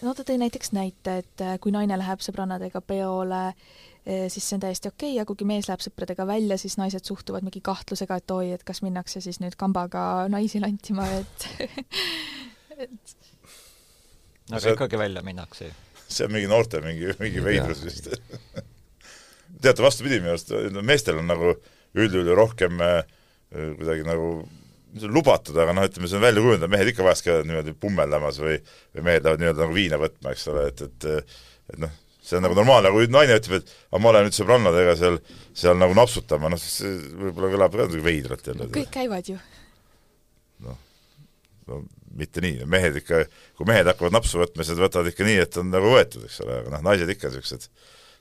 no 0.03 0.13
ta 0.15 0.27
tõi 0.29 0.37
näiteks 0.43 0.73
näite, 0.77 1.19
et 1.23 1.45
äh, 1.45 1.57
kui 1.61 1.73
naine 1.73 1.97
läheb 1.99 2.21
sõbrannadega 2.21 2.83
peole, 2.85 3.43
äh, 3.49 4.27
siis 4.29 4.49
see 4.49 4.59
on 4.59 4.67
täiesti 4.67 4.93
okei 4.93 5.15
okay, 5.15 5.17
ja 5.21 5.25
kuigi 5.25 5.49
mees 5.49 5.71
läheb 5.71 5.85
sõpradega 5.87 6.27
välja, 6.29 6.59
siis 6.61 6.77
naised 6.77 7.09
suhtuvad 7.09 7.47
mingi 7.47 7.65
kahtlusega, 7.65 8.21
et 8.21 8.37
oi, 8.37 8.53
et 8.59 8.67
kas 8.67 8.83
minnakse 8.85 9.25
siis 9.25 9.41
nüüd 9.41 9.57
kambaga 9.57 10.27
naisi 10.29 10.61
lantima, 10.61 11.09
et 11.23 11.49
et 12.85 13.17
no 14.51 14.61
aga 14.61 14.77
ikkagi 14.77 15.01
välja 15.01 15.25
minnakse 15.25 15.71
ju 15.71 15.86
see 16.09 16.27
on 16.27 16.35
mingi 16.35 16.51
noorte 16.51 16.81
mingi, 16.85 17.13
mingi 17.21 17.43
veidrus 17.45 17.83
vist 17.87 18.11
teate, 19.63 19.83
vastupidi 19.83 20.21
minu 20.21 20.35
arust, 20.35 20.53
meestel 20.83 21.21
on 21.23 21.29
nagu 21.31 21.55
üldjuhul 21.97 22.37
rohkem 22.37 22.81
äh, 22.85 23.03
kuidagi 23.51 24.07
nagu 24.07 24.31
lubatud, 24.97 25.57
aga 25.61 25.75
noh, 25.77 25.85
ütleme, 25.89 26.09
see 26.09 26.17
on 26.17 26.25
välja 26.25 26.43
kujunenud, 26.43 26.73
mehed 26.73 26.91
ikka 26.93 27.05
vahest 27.05 27.25
käivad 27.27 27.49
niimoodi 27.49 27.75
pummeldamas 27.81 28.41
või 28.41 28.57
või 28.97 29.05
mehed 29.05 29.27
lähevad 29.27 29.43
nii-öelda 29.43 29.65
nagu 29.65 29.77
viina 29.77 30.01
võtma, 30.01 30.33
eks 30.33 30.47
ole, 30.53 30.67
et, 30.71 30.85
et 30.87 31.09
et 31.67 31.81
noh, 31.83 31.93
see 32.27 32.39
on 32.39 32.47
nagu 32.47 32.57
normaalne, 32.59 32.93
kui 32.95 33.11
naine 33.11 33.37
ütleb, 33.41 33.61
et 33.61 33.75
aga 33.91 34.01
ma 34.03 34.13
olen 34.13 34.27
nüüd 34.29 34.39
sõbrannadega 34.39 34.95
seal, 34.99 35.19
seal 35.57 35.79
nagu 35.81 35.97
napsutama, 35.99 36.51
noh 36.53 36.61
siis 36.63 36.81
see 36.81 36.95
võib-olla 37.21 37.53
kõlab 37.53 37.77
ka 37.77 37.83
natuke 37.85 38.07
veidralt 38.07 38.51
jälle. 38.51 38.71
kõik 38.75 38.93
käivad 38.95 39.31
ju. 39.31 39.39
noh, 40.67 40.81
no 41.71 41.83
mitte 42.19 42.43
nii, 42.45 42.65
mehed 42.71 43.01
ikka, 43.03 43.25
kui 43.59 43.69
mehed 43.69 43.89
hakkavad 43.91 44.17
napsu 44.17 44.41
võtma, 44.41 44.65
siis 44.65 44.77
nad 44.77 44.87
võtavad 44.87 45.13
ikka 45.13 45.27
nii, 45.29 45.39
et 45.45 45.61
on 45.61 45.71
nagu 45.73 45.93
võetud, 45.93 46.27
eks 46.29 46.41
ole, 46.45 46.61
aga 46.63 46.75
noh, 46.77 46.85
naised 46.91 47.13
ikka 47.17 47.31
niisugused 47.31 47.69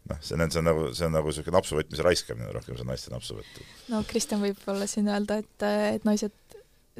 noh, 0.09 0.21
see 0.21 0.37
on, 0.37 0.51
see 0.51 0.61
on 0.61 0.69
nagu, 0.69 0.87
see 0.93 1.07
on 1.07 1.15
nagu 1.17 1.31
niisugune 1.31 1.57
napsu 1.57 1.79
võtmise 1.79 2.05
raiskamine 2.05 2.51
rohkem, 2.53 2.77
see 2.77 2.87
naiste 2.87 3.13
napsuvõttu. 3.13 3.65
no 3.93 4.03
Kristjan 4.07 4.43
võib 4.43 4.61
olla 4.71 4.87
siin 4.89 5.09
öelda, 5.11 5.39
et, 5.41 5.67
et 5.95 6.05
naised 6.07 6.35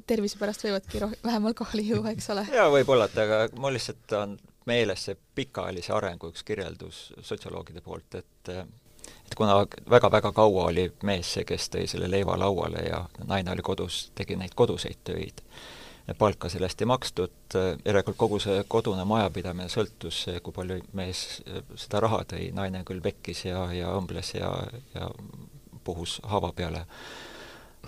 tervise 0.09 0.39
pärast 0.41 0.65
võivadki 0.65 1.03
roh-, 1.03 1.15
vähem 1.23 1.51
alkoholi 1.51 1.85
juua, 1.87 2.11
eks 2.15 2.31
ole? 2.33 2.47
jaa, 2.53 2.67
võib-olla, 2.73 3.07
et 3.09 3.21
aga 3.25 3.45
mul 3.59 3.77
lihtsalt 3.77 4.17
on 4.19 4.39
meeles 4.69 5.05
see 5.07 5.17
pikaajalise 5.37 5.93
arengu 5.93 6.31
üks 6.33 6.43
kirjeldus 6.47 7.05
sotsioloogide 7.21 7.85
poolt, 7.85 8.19
et 8.19 8.55
et 9.25 9.35
kuna 9.37 9.57
väga-väga 9.89 10.31
kaua 10.33 10.67
oli 10.71 10.85
mees 11.05 11.31
see, 11.35 11.45
kes 11.47 11.69
tõi 11.73 11.87
selle 11.89 12.09
leiva 12.09 12.37
lauale 12.37 12.83
ja 12.87 13.03
naine 13.25 13.53
oli 13.53 13.65
kodus, 13.65 14.09
tegi 14.17 14.37
neid 14.37 14.53
koduseid 14.57 15.01
töid, 15.05 15.41
palka 16.13 16.49
selle 16.49 16.67
eest 16.69 16.81
ei 16.81 16.87
makstud, 16.89 17.55
järelikult 17.85 18.17
kogu 18.17 18.39
see 18.39 18.63
kodune 18.67 19.05
majapidamine 19.09 19.69
sõltus, 19.73 20.25
kui 20.43 20.53
palju 20.53 20.77
mees 20.93 21.41
seda 21.75 22.01
raha 22.05 22.21
tõi, 22.29 22.51
naine 22.53 22.83
küll 22.85 23.01
pekkis 23.01 23.45
ja, 23.47 23.65
ja 23.73 23.93
õmbles 23.97 24.35
ja, 24.37 24.51
ja 24.93 25.09
puhus 25.83 26.19
haava 26.23 26.51
peale. 26.55 26.85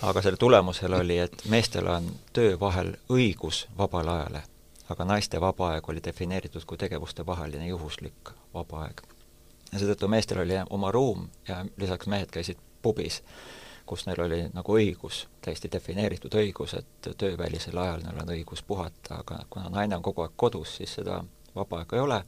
aga 0.01 0.21
selle 0.21 0.37
tulemusel 0.37 0.93
oli, 0.93 1.17
et 1.17 1.45
meestel 1.49 1.87
on 1.89 2.09
töö 2.33 2.59
vahel 2.59 2.95
õigus 3.09 3.67
vabale 3.77 4.11
ajale, 4.11 4.41
aga 4.89 5.05
naiste 5.05 5.41
vaba 5.41 5.71
aeg 5.73 5.89
oli 5.89 6.01
defineeritud 6.03 6.65
kui 6.65 6.77
tegevuste 6.77 7.25
vaheline 7.25 7.67
juhuslik 7.67 8.33
vaba 8.53 8.83
aeg. 8.87 9.01
ja 9.71 9.79
seetõttu 9.79 10.07
meestel 10.07 10.41
oli 10.41 10.57
oma 10.69 10.91
ruum 10.91 11.29
ja 11.47 11.65
lisaks 11.77 12.07
mehed 12.07 12.31
käisid 12.31 12.57
pubis 12.81 13.21
kus 13.87 14.05
neil 14.07 14.21
oli 14.21 14.41
nagu 14.53 14.77
õigus, 14.77 15.25
täiesti 15.41 15.71
defineeritud 15.71 16.35
õigus, 16.37 16.75
et 16.77 17.11
töövälisel 17.17 17.77
ajal 17.77 18.03
neil 18.05 18.21
on 18.23 18.33
õigus 18.35 18.63
puhata, 18.67 19.21
aga 19.23 19.41
kuna 19.49 19.71
naine 19.73 19.97
on 19.97 20.05
kogu 20.05 20.25
aeg 20.25 20.35
kodus, 20.35 20.75
siis 20.81 20.97
seda 20.99 21.21
vaba 21.55 21.81
aega 21.81 21.97
ei 21.97 22.03
ole 22.03 22.23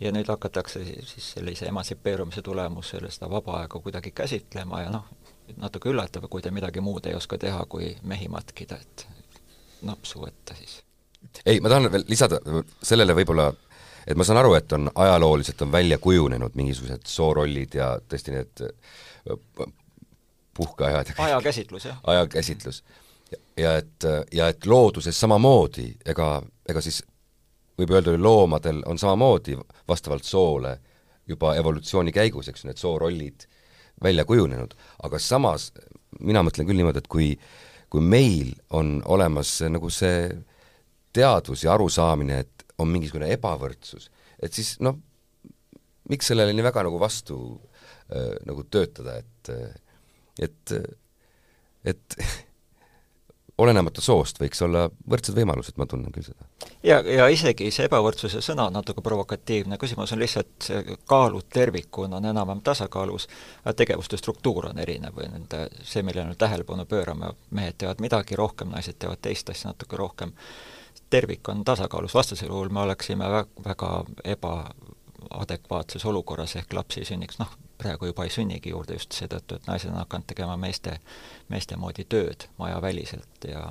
ja 0.00 0.12
nüüd 0.12 0.28
hakatakse 0.28 0.84
siis 0.84 1.32
sellise 1.34 1.66
emantsipeerumise 1.70 2.42
tulemusel 2.42 3.06
seda 3.10 3.30
vaba 3.30 3.60
aega 3.62 3.80
kuidagi 3.80 4.10
käsitlema 4.10 4.82
ja 4.82 4.90
noh, 4.92 5.06
natuke 5.56 5.90
üllatav, 5.92 6.26
kui 6.30 6.42
te 6.42 6.50
midagi 6.54 6.82
muud 6.84 7.06
ei 7.06 7.14
oska 7.14 7.38
teha, 7.38 7.64
kui 7.68 7.92
mehi 8.02 8.28
matkida, 8.32 8.80
et 8.80 9.06
napsu 9.84 10.22
võtta 10.24 10.56
siis. 10.58 10.80
ei, 11.46 11.60
ma 11.60 11.72
tahan 11.72 11.92
veel 11.92 12.04
lisada 12.08 12.40
sellele 12.82 13.16
võib-olla, 13.16 13.50
et 14.06 14.18
ma 14.18 14.26
saan 14.26 14.40
aru, 14.40 14.54
et 14.58 14.72
on 14.72 14.90
ajalooliselt 14.94 15.62
on 15.62 15.72
välja 15.72 15.98
kujunenud 15.98 16.58
mingisugused 16.58 17.06
soorollid 17.08 17.78
ja 17.80 17.94
tõesti 18.08 18.34
need 18.34 18.66
puhkeajad. 20.54 21.14
ajakäsitlus, 21.18 21.84
jah. 21.84 21.98
ajakäsitlus. 22.06 22.84
ja 23.56 23.76
et, 23.76 24.06
ja 24.32 24.48
et 24.48 24.66
looduses 24.66 25.20
samamoodi, 25.20 25.94
ega, 26.06 26.42
ega 26.68 26.80
siis 26.80 27.02
võib 27.78 27.90
öelda, 27.90 28.14
loomadel 28.18 28.82
on 28.86 28.98
samamoodi 28.98 29.56
vastavalt 29.88 30.24
soole 30.24 30.78
juba 31.28 31.54
evolutsiooni 31.56 32.12
käigus, 32.12 32.48
eks 32.48 32.64
ju, 32.64 32.70
need 32.70 32.80
soorollid 32.80 33.46
välja 34.02 34.24
kujunenud, 34.28 34.74
aga 35.02 35.18
samas 35.18 35.70
mina 36.20 36.42
mõtlen 36.44 36.66
küll 36.68 36.78
niimoodi, 36.78 37.00
et 37.02 37.10
kui, 37.10 37.30
kui 37.90 38.02
meil 38.02 38.52
on 38.74 38.98
olemas 39.10 39.56
nagu 39.70 39.90
see 39.90 40.28
teadvus 41.14 41.64
ja 41.64 41.74
arusaamine, 41.74 42.40
et 42.44 42.64
on 42.78 42.90
mingisugune 42.90 43.30
ebavõrdsus, 43.34 44.10
et 44.42 44.52
siis 44.52 44.74
noh, 44.82 44.98
miks 46.10 46.28
sellele 46.30 46.52
nii 46.52 46.66
väga 46.66 46.84
nagu 46.88 46.98
vastu 47.00 47.38
äh, 48.10 48.34
nagu 48.46 48.66
töötada, 48.70 49.18
et 49.22 49.52
et, 50.42 50.74
et 51.84 52.18
olenemata 53.58 54.02
soost 54.02 54.40
võiks 54.42 54.62
olla 54.66 54.88
võrdsed 55.10 55.36
võimalused, 55.36 55.76
ma 55.78 55.86
tunnen 55.86 56.12
küll 56.12 56.26
seda. 56.26 56.46
ja, 56.82 56.98
ja 57.06 57.28
isegi 57.30 57.70
see 57.74 57.86
ebavõrdsuse 57.86 58.42
sõna 58.42 58.66
on 58.68 58.74
natuke 58.74 59.02
provokatiivne, 59.04 59.78
küsimus 59.78 60.12
on 60.12 60.22
lihtsalt, 60.22 60.68
kaalud 61.10 61.46
tervikuna 61.54 62.18
on 62.18 62.30
enam-vähem 62.32 62.62
tasakaalus, 62.66 63.28
aga 63.62 63.76
tegevuste 63.78 64.18
struktuur 64.18 64.70
on 64.72 64.80
erinev 64.82 65.14
või 65.18 65.30
nende, 65.30 65.68
see, 65.82 66.02
millele 66.02 66.32
me 66.32 66.38
tähelepanu 66.38 66.86
pöörame, 66.90 67.34
mehed 67.54 67.78
teevad 67.78 68.02
midagi 68.02 68.38
rohkem, 68.38 68.74
naised 68.74 68.98
teevad 68.98 69.22
teist 69.22 69.54
asja 69.54 69.70
natuke 69.70 70.00
rohkem, 70.00 70.34
tervik 71.10 71.48
on 71.48 71.62
tasakaalus, 71.64 72.14
vastasel 72.14 72.50
juhul 72.50 72.74
me 72.74 72.82
oleksime 72.88 73.30
väga, 73.30 73.62
väga 73.64 73.92
ebaadekvaatses 74.34 76.04
olukorras, 76.10 76.56
ehk 76.58 76.74
lapsi 76.74 77.06
sünniks, 77.06 77.38
noh, 77.38 77.54
praegu 77.84 78.10
juba 78.10 78.26
ei 78.26 78.32
sünnigi 78.32 78.72
juurde 78.74 78.98
just 78.98 79.14
seetõttu, 79.16 79.60
et 79.60 79.70
naised 79.70 79.92
on 79.92 80.00
hakanud 80.00 80.28
tegema 80.30 80.56
meeste, 80.60 80.98
meeste 81.52 81.76
moodi 81.80 82.06
tööd 82.08 82.48
majaväliselt 82.58 83.48
ja 83.50 83.68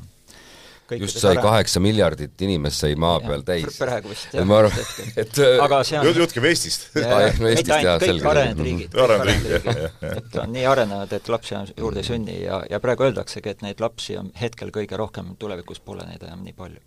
just 1.00 1.18
sai 1.22 1.38
kaheksa 1.42 1.80
miljardit 1.84 2.42
inimest 2.46 2.84
sai 2.84 2.96
maa 3.00 3.20
peal 3.24 3.44
täis. 3.48 3.78
praegu 3.80 4.12
vist 4.12 4.34
jah. 4.36 4.46
ma 4.48 4.60
arvan, 4.62 4.78
et 5.18 5.40
aga 5.64 5.80
see 5.88 6.00
on 6.00 6.20
jutt 6.20 6.36
käib 6.36 6.48
Eestist. 6.50 6.88
jah, 6.98 7.26
selge. 7.40 8.04
kõik 8.04 8.30
arenenud 8.34 8.64
riigid, 8.68 8.94
kõik 8.94 9.04
arenenud 9.06 9.58
riigid, 9.58 10.08
et 10.12 10.40
on 10.44 10.56
nii 10.58 10.66
arenenud, 10.74 11.18
et 11.18 11.34
lapsi 11.34 11.58
on 11.58 11.70
juurde 11.72 12.04
ei 12.04 12.10
sünni 12.10 12.40
ja, 12.44 12.62
ja 12.70 12.82
praegu 12.84 13.08
öeldaksegi, 13.08 13.56
et 13.56 13.66
neid 13.66 13.84
lapsi 13.84 14.18
on 14.20 14.32
hetkel 14.40 14.74
kõige 14.76 15.00
rohkem, 15.00 15.34
tulevikus 15.42 15.82
pole 15.84 16.06
neid 16.10 16.24
enam 16.28 16.44
nii 16.46 16.58
palju. 16.58 16.82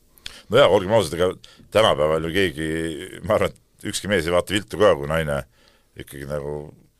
no 0.50 0.62
jaa, 0.62 0.68
olgem 0.68 0.96
ausad, 0.98 1.18
ega 1.18 1.32
tänapäeval 1.74 2.28
ju 2.28 2.34
keegi, 2.36 2.72
ma 3.26 3.38
arvan, 3.40 3.54
et 3.54 3.90
ükski 3.92 4.12
mees 4.12 4.28
ei 4.28 4.34
vaata 4.36 4.56
viltu 4.56 4.80
ka, 4.80 4.94
kui 4.98 5.10
naine 5.10 5.42
ikkagi 5.96 6.28
nagu 6.28 6.58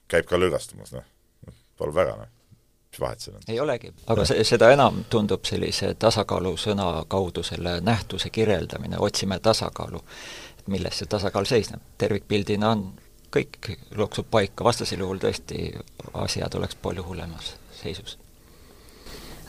käib 0.08 0.26
ka 0.30 0.38
lõõgastumas, 0.40 0.94
noh, 0.96 1.04
palun 1.78 1.94
väga, 1.94 2.16
noh 2.22 2.32
mis 2.96 3.00
vahet 3.00 3.20
seal 3.20 3.36
on? 3.36 3.42
ei 3.48 3.60
olegi, 3.60 3.92
aga 4.06 4.24
see, 4.24 4.44
seda 4.44 4.70
enam 4.72 5.04
tundub 5.10 5.44
sellise 5.44 5.94
tasakaalu 5.98 6.56
sõna 6.60 6.88
kaudu 7.08 7.42
selle 7.46 7.80
nähtuse 7.84 8.30
kirjeldamine, 8.30 8.98
otsime 8.98 9.38
tasakaalu. 9.38 10.02
et 10.58 10.68
milles 10.68 10.98
see 10.98 11.06
tasakaal 11.06 11.44
seisneb, 11.44 11.82
tervikpildina 11.98 12.70
on, 12.70 12.86
kõik 13.36 13.72
loksub 13.96 14.30
paika, 14.30 14.64
vastasel 14.64 15.02
juhul 15.04 15.18
tõesti 15.22 15.74
asjad 16.14 16.54
oleks 16.54 16.78
palju 16.82 17.04
hullemas 17.04 17.56
seisus. 17.82 18.18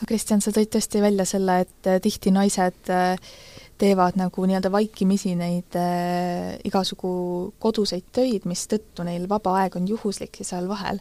Kristjan, 0.06 0.40
sa 0.40 0.52
tõid 0.54 0.70
tõesti 0.70 1.00
välja 1.02 1.24
selle, 1.26 1.60
et 1.64 1.88
tihti 2.02 2.30
naised 2.30 2.90
äh, 2.94 3.16
teevad 3.78 4.18
nagu 4.18 4.44
nii-öelda 4.46 4.70
vaikimisi 4.72 5.34
neid 5.38 5.76
äh, 5.78 6.56
igasugu 6.68 7.10
koduseid 7.62 8.10
töid, 8.12 8.46
mistõttu 8.50 9.06
neil 9.06 9.28
vaba 9.30 9.54
aeg 9.62 9.78
on 9.78 9.88
juhuslik 9.88 10.40
ja 10.42 10.48
seal 10.48 10.68
vahel. 10.68 11.00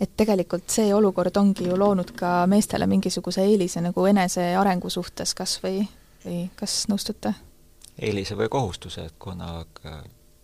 et 0.00 0.12
tegelikult 0.16 0.68
see 0.72 0.94
olukord 0.94 1.36
ongi 1.36 1.66
ju 1.68 1.76
loonud 1.76 2.14
ka 2.16 2.46
meestele 2.48 2.86
mingisuguse 2.88 3.44
eelise 3.44 3.82
nagu 3.84 4.06
enesearengu 4.06 4.90
suhtes 4.90 5.34
kas 5.34 5.58
või, 5.64 5.84
või 6.24 6.48
kas 6.56 6.86
nõustute? 6.88 7.34
eelise 8.00 8.36
või 8.36 8.48
kohustuse, 8.48 9.04
et 9.10 9.14
kuna 9.18 9.64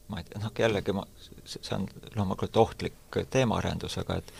ma 0.08 0.20
ei 0.20 0.24
tea, 0.28 0.40
noh 0.42 0.52
jällegi 0.58 0.94
ma, 0.94 1.04
see 1.44 1.74
on 1.76 1.86
loomulikult 2.14 2.56
ohtlik 2.62 3.20
teemaarendus, 3.30 3.98
aga 4.02 4.20
et 4.20 4.32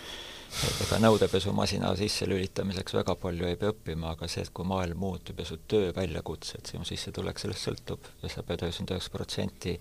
ega 0.64 0.98
nõudepesumasina 1.02 1.90
sisselülitamiseks 1.98 2.96
väga 2.96 3.14
palju 3.20 3.48
ei 3.48 3.58
pea 3.60 3.72
õppima, 3.74 4.14
aga 4.14 4.28
see, 4.30 4.44
et 4.46 4.52
kui 4.56 4.64
maailm 4.68 4.98
muutub 5.02 5.40
ja 5.40 5.46
su 5.48 5.58
tööväljakutsed, 5.68 6.70
sinu 6.70 6.86
sissetulek 6.88 7.40
sellest 7.40 7.68
sõltub 7.68 8.08
ja 8.22 8.32
sa 8.32 8.44
pead 8.46 8.64
üheksakümmend 8.64 8.94
üheksa 8.96 9.12
protsenti 9.12 9.76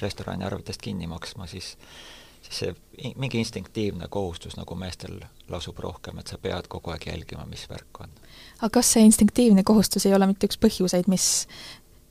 restorani 0.00 0.46
arvetest 0.48 0.82
kinni 0.84 1.08
maksma, 1.10 1.48
siis 1.50 1.74
siis 2.44 2.58
see 2.60 3.12
mingi 3.16 3.40
instinktiivne 3.40 4.08
kohustus 4.12 4.58
nagu 4.58 4.76
meestel 4.76 5.16
lasub 5.48 5.78
rohkem, 5.80 6.18
et 6.20 6.28
sa 6.28 6.36
pead 6.40 6.68
kogu 6.72 6.92
aeg 6.92 7.06
jälgima, 7.08 7.46
mis 7.48 7.64
värk 7.70 8.02
on. 8.04 8.12
aga 8.60 8.72
kas 8.78 8.92
see 8.96 9.04
instinktiivne 9.08 9.64
kohustus 9.64 10.06
ei 10.06 10.14
ole 10.16 10.28
mitte 10.28 10.48
üks 10.50 10.60
põhjuseid, 10.60 11.08
mis 11.08 11.26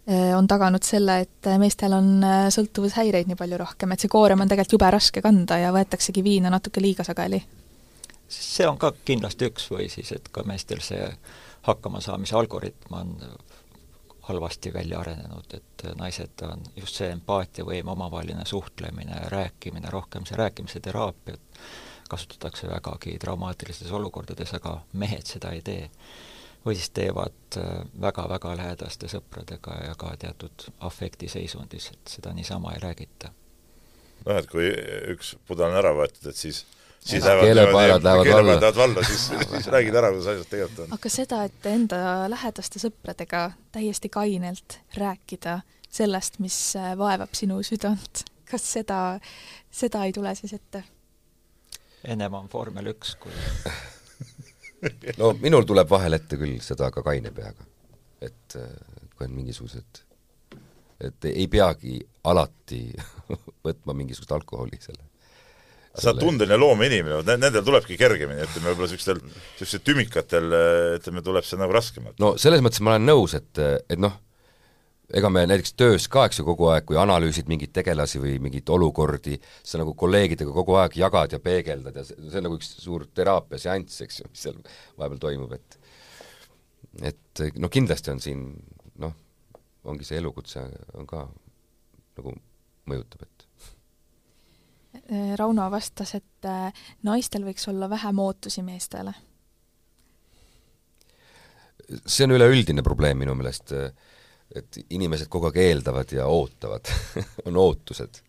äh, 0.09 0.31
on 0.37 0.49
taganud 0.49 0.85
selle, 0.85 1.19
et 1.27 1.51
meestel 1.61 1.93
on 1.97 2.15
äh, 2.25 2.47
sõltuvushäireid 2.53 3.29
nii 3.29 3.39
palju 3.39 3.61
rohkem, 3.61 3.93
et 3.93 4.05
see 4.05 4.13
koorem 4.13 4.41
on 4.41 4.49
tegelikult 4.49 4.79
jube 4.79 4.93
raske 4.97 5.21
kanda 5.21 5.59
ja 5.61 5.73
võetaksegi 5.75 6.25
viina 6.25 6.53
natuke 6.53 6.81
liiga 6.81 7.05
sageli? 7.05 7.43
See 8.33 8.67
on 8.67 8.77
ka 8.81 8.91
kindlasti 9.05 9.49
üks 9.51 9.69
või 9.71 9.89
siis, 9.91 10.11
et 10.15 10.29
ka 10.31 10.43
meestel 10.47 10.81
see 10.83 11.07
hakkamasaamise 11.63 12.35
algoritm 12.35 12.97
on 12.97 13.15
halvasti 14.23 14.73
välja 14.73 14.99
arenenud, 14.99 15.53
et 15.53 15.83
naised 15.99 16.43
on 16.47 16.61
just 16.75 16.95
see 16.95 17.09
empaatiavõim, 17.11 17.87
omavaheline 17.91 18.45
suhtlemine, 18.47 19.25
rääkimine, 19.31 19.89
rohkem 19.91 20.25
see 20.25 20.39
rääkimise 20.39 20.79
teraapiat 20.79 21.41
kasutatakse 22.09 22.67
vägagi 22.67 23.17
traumaatilistes 23.19 23.91
olukordades, 23.91 24.53
aga 24.53 24.77
mehed 24.93 25.27
seda 25.27 25.51
ei 25.51 25.61
tee. 25.61 25.89
või 26.65 26.77
siis 26.79 26.93
teevad 26.95 27.55
väga-väga 28.01 28.53
lähedaste 28.55 29.09
sõpradega 29.11 29.73
ja 29.83 29.95
ka 29.99 30.13
teatud 30.19 30.63
afektiseisundis, 30.79 31.89
et 31.91 32.13
seda 32.15 32.31
niisama 32.33 32.71
ei 32.71 32.79
räägita. 32.79 33.31
noh, 34.25 34.37
et 34.37 34.47
kui 34.47 34.69
üks 35.11 35.35
pudel 35.47 35.67
on 35.71 35.75
ära 35.81 35.91
võetud, 35.97 36.29
et 36.29 36.39
siis 36.39 36.65
siis 37.05 37.23
lähevad 37.23 37.45
keelepaelad 37.45 38.03
lähevad 38.03 38.27
valla. 38.27 38.55
lähevad 38.55 38.75
valla, 38.75 39.03
siis, 39.03 39.31
siis 39.51 39.67
räägid 39.67 39.95
ära, 39.95 40.11
kuidas 40.11 40.27
asjad 40.27 40.49
tegelikult 40.49 40.79
on. 40.85 40.93
aga 40.97 41.09
seda, 41.09 41.43
et 41.49 41.69
enda 41.71 41.99
lähedaste 42.31 42.81
sõpradega 42.83 43.43
täiesti 43.75 44.09
kainelt 44.13 44.79
rääkida 44.97 45.59
sellest, 45.93 46.39
mis 46.43 46.57
äh, 46.79 46.93
vaevab 46.97 47.35
sinu 47.37 47.59
südant, 47.65 48.23
kas 48.49 48.65
seda, 48.77 48.99
seda 49.71 50.05
ei 50.07 50.15
tule 50.15 50.35
siis 50.39 50.55
ette? 50.59 50.83
ennem 52.03 52.33
on 52.39 52.49
vormel 52.53 52.91
üks 52.93 53.15
kui 53.19 53.35
no 55.21 55.33
minul 55.41 55.67
tuleb 55.67 55.89
vahel 55.89 56.19
ette 56.19 56.39
küll 56.39 56.59
seda 56.63 56.91
ka 56.91 57.03
kaine 57.03 57.31
peaga. 57.31 57.67
et 58.21 58.59
äh, 58.59 58.69
ikka 59.05 59.27
on 59.27 59.39
mingisugused, 59.39 60.03
et 61.03 61.31
ei 61.31 61.47
peagi 61.47 61.99
alati 62.23 62.85
võtma 63.67 63.95
mingisugust 63.97 64.31
alkoholi 64.31 64.79
selle 64.79 65.12
sa 65.93 66.09
oled 66.09 66.23
tundeline 66.23 66.57
loomeinimene, 66.57 67.21
nendel 67.37 67.63
tulebki 67.65 67.97
kergemini, 67.99 68.47
ütleme 68.47 68.71
võib-olla 68.71 68.89
niisugustel, 68.89 69.19
niisugustel 69.23 69.83
tümikatel 69.85 70.55
ütleme, 70.97 71.23
tuleb 71.25 71.45
see 71.45 71.59
nagu 71.61 71.75
raskemalt. 71.75 72.17
no 72.21 72.33
selles 72.41 72.63
mõttes 72.65 72.81
ma 72.81 72.95
olen 72.95 73.05
nõus, 73.11 73.35
et, 73.37 73.61
et 73.61 74.01
noh, 74.01 74.15
ega 75.13 75.29
me 75.29 75.43
näiteks 75.49 75.75
töös 75.77 76.07
ka, 76.11 76.25
eks 76.25 76.41
ju, 76.41 76.47
kogu 76.47 76.71
aeg, 76.73 76.87
kui 76.89 76.97
analüüsid 76.97 77.49
mingeid 77.51 77.73
tegelasi 77.75 78.21
või 78.23 78.37
mingeid 78.41 78.69
olukordi, 78.73 79.37
sa 79.61 79.81
nagu 79.81 79.93
kolleegidega 79.99 80.55
kogu 80.55 80.79
aeg 80.81 80.97
jagad 80.97 81.35
ja 81.35 81.41
peegeldad 81.43 82.01
ja 82.01 82.05
see, 82.07 82.17
see 82.25 82.41
on 82.41 82.47
nagu 82.47 82.57
üks 82.57 82.73
suur 82.81 83.05
teraapiaseanss, 83.13 84.01
eks 84.07 84.21
ju, 84.23 84.31
mis 84.31 84.47
seal 84.47 84.57
vahepeal 84.97 85.21
toimub, 85.27 85.53
et 85.59 85.79
et 87.13 87.45
no 87.57 87.69
kindlasti 87.73 88.13
on 88.13 88.19
siin 88.21 88.43
noh, 89.01 89.13
ongi 89.89 90.05
see 90.05 90.19
elukutse 90.21 90.65
on 90.97 91.07
ka 91.09 91.25
nagu 92.17 92.35
mõjutab, 92.89 93.25
et 93.25 93.42
Rauno 95.37 95.69
vastas, 95.71 96.15
et 96.17 96.47
äh, 96.49 96.85
naistel 97.03 97.45
võiks 97.45 97.67
olla 97.69 97.89
vähem 97.89 98.19
ootusi 98.19 98.63
meestele. 98.65 99.13
see 102.07 102.23
on 102.23 102.31
üleüldine 102.31 102.81
probleem 102.81 103.17
minu 103.19 103.35
meelest 103.35 103.73
äh, 103.75 103.91
et 104.55 104.77
inimesed 104.93 105.29
kogu 105.31 105.49
aeg 105.49 105.59
eeldavad 105.63 106.13
ja 106.13 106.27
ootavad 106.29 106.91
on 107.47 107.57
ootused. 107.57 108.21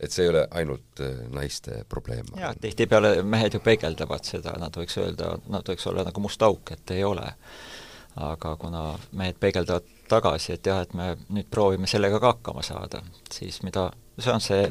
et 0.00 0.12
see 0.12 0.24
ei 0.24 0.30
ole 0.32 0.46
ainult 0.56 1.02
naiste 1.34 1.84
probleem. 1.88 2.26
jaa, 2.36 2.54
tihtipeale 2.60 3.22
mehed 3.22 3.54
ju 3.54 3.60
peegeldavad 3.64 4.24
seda, 4.24 4.56
nad 4.60 4.76
võiks 4.76 4.96
öelda, 5.00 5.34
nad 5.52 5.66
võiks 5.68 5.86
olla 5.90 6.06
nagu 6.06 6.24
must 6.24 6.42
auk, 6.42 6.72
et 6.76 6.94
ei 6.96 7.04
ole. 7.04 7.26
aga 8.16 8.56
kuna 8.60 8.84
mehed 9.12 9.36
peegeldavad 9.40 9.86
tagasi, 10.08 10.56
et 10.56 10.66
jah, 10.66 10.80
et 10.82 10.94
me 10.98 11.12
nüüd 11.28 11.50
proovime 11.50 11.86
sellega 11.86 12.18
ka 12.20 12.34
hakkama 12.34 12.64
saada, 12.66 13.04
siis 13.32 13.60
mida 13.62 13.90
see 14.22 14.32
on 14.32 14.44
see 14.44 14.68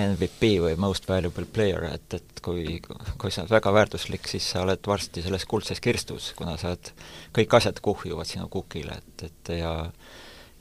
MVP 0.00 0.52
või 0.62 0.76
most 0.80 1.08
valuable 1.08 1.46
player, 1.50 1.84
et, 1.94 2.14
et 2.14 2.42
kui, 2.44 2.78
kui 3.18 3.32
sa 3.32 3.42
oled 3.42 3.54
väga 3.56 3.72
väärtuslik, 3.74 4.28
siis 4.30 4.46
sa 4.52 4.64
oled 4.64 4.86
varsti 4.86 5.24
selles 5.24 5.46
kuldses 5.50 5.82
kirstus, 5.82 6.30
kuna 6.38 6.56
sa 6.60 6.72
oled, 6.72 6.92
kõik 7.36 7.56
asjad 7.58 7.80
kuhjuvad 7.84 8.28
sinu 8.28 8.48
kukile, 8.52 9.00
et, 9.02 9.26
et 9.30 9.54
ja 9.60 9.74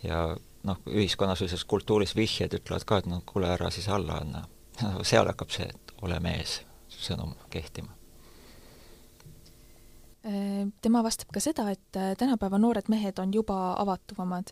ja 0.04 0.24
noh, 0.64 0.82
ühiskonnas 0.88 1.44
või 1.44 1.52
selles 1.52 1.68
kultuuris 1.68 2.16
vihjed 2.16 2.56
ütlevad 2.60 2.88
ka, 2.88 3.02
et 3.02 3.12
no 3.12 3.22
kuule, 3.28 3.52
ära 3.52 3.70
siis 3.74 3.90
alla 3.92 4.22
anna. 4.24 4.46
seal 5.12 5.28
hakkab 5.28 5.52
see, 5.52 5.68
et 5.68 5.96
ole 6.02 6.20
mees, 6.24 6.62
sõnum 6.88 7.36
kehtima 7.52 7.99
tema 10.82 11.00
vastab 11.06 11.30
ka 11.32 11.40
seda, 11.40 11.70
et 11.72 11.98
tänapäeva 12.20 12.60
noored 12.60 12.90
mehed 12.92 13.22
on 13.24 13.32
juba 13.34 13.56
avatuvamad 13.80 14.52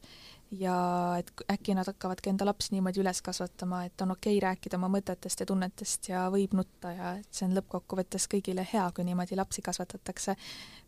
ja 0.56 0.78
et 1.20 1.32
äkki 1.52 1.76
nad 1.76 1.88
hakkavadki 1.90 2.32
enda 2.32 2.46
lapsi 2.48 2.72
niimoodi 2.72 3.02
üles 3.02 3.20
kasvatama, 3.24 3.84
et 3.88 4.02
on 4.02 4.14
okei 4.16 4.38
okay 4.38 4.44
rääkida 4.46 4.78
oma 4.80 4.90
mõtetest 4.92 5.44
ja 5.44 5.48
tunnetest 5.50 6.10
ja 6.10 6.24
võib 6.32 6.56
nutta 6.56 6.94
ja 6.96 7.14
et 7.20 7.28
see 7.36 7.48
on 7.50 7.56
lõppkokkuvõttes 7.58 8.30
kõigile 8.32 8.64
hea, 8.72 8.86
kui 8.96 9.04
niimoodi 9.08 9.36
lapsi 9.40 9.64
kasvatatakse. 9.66 10.38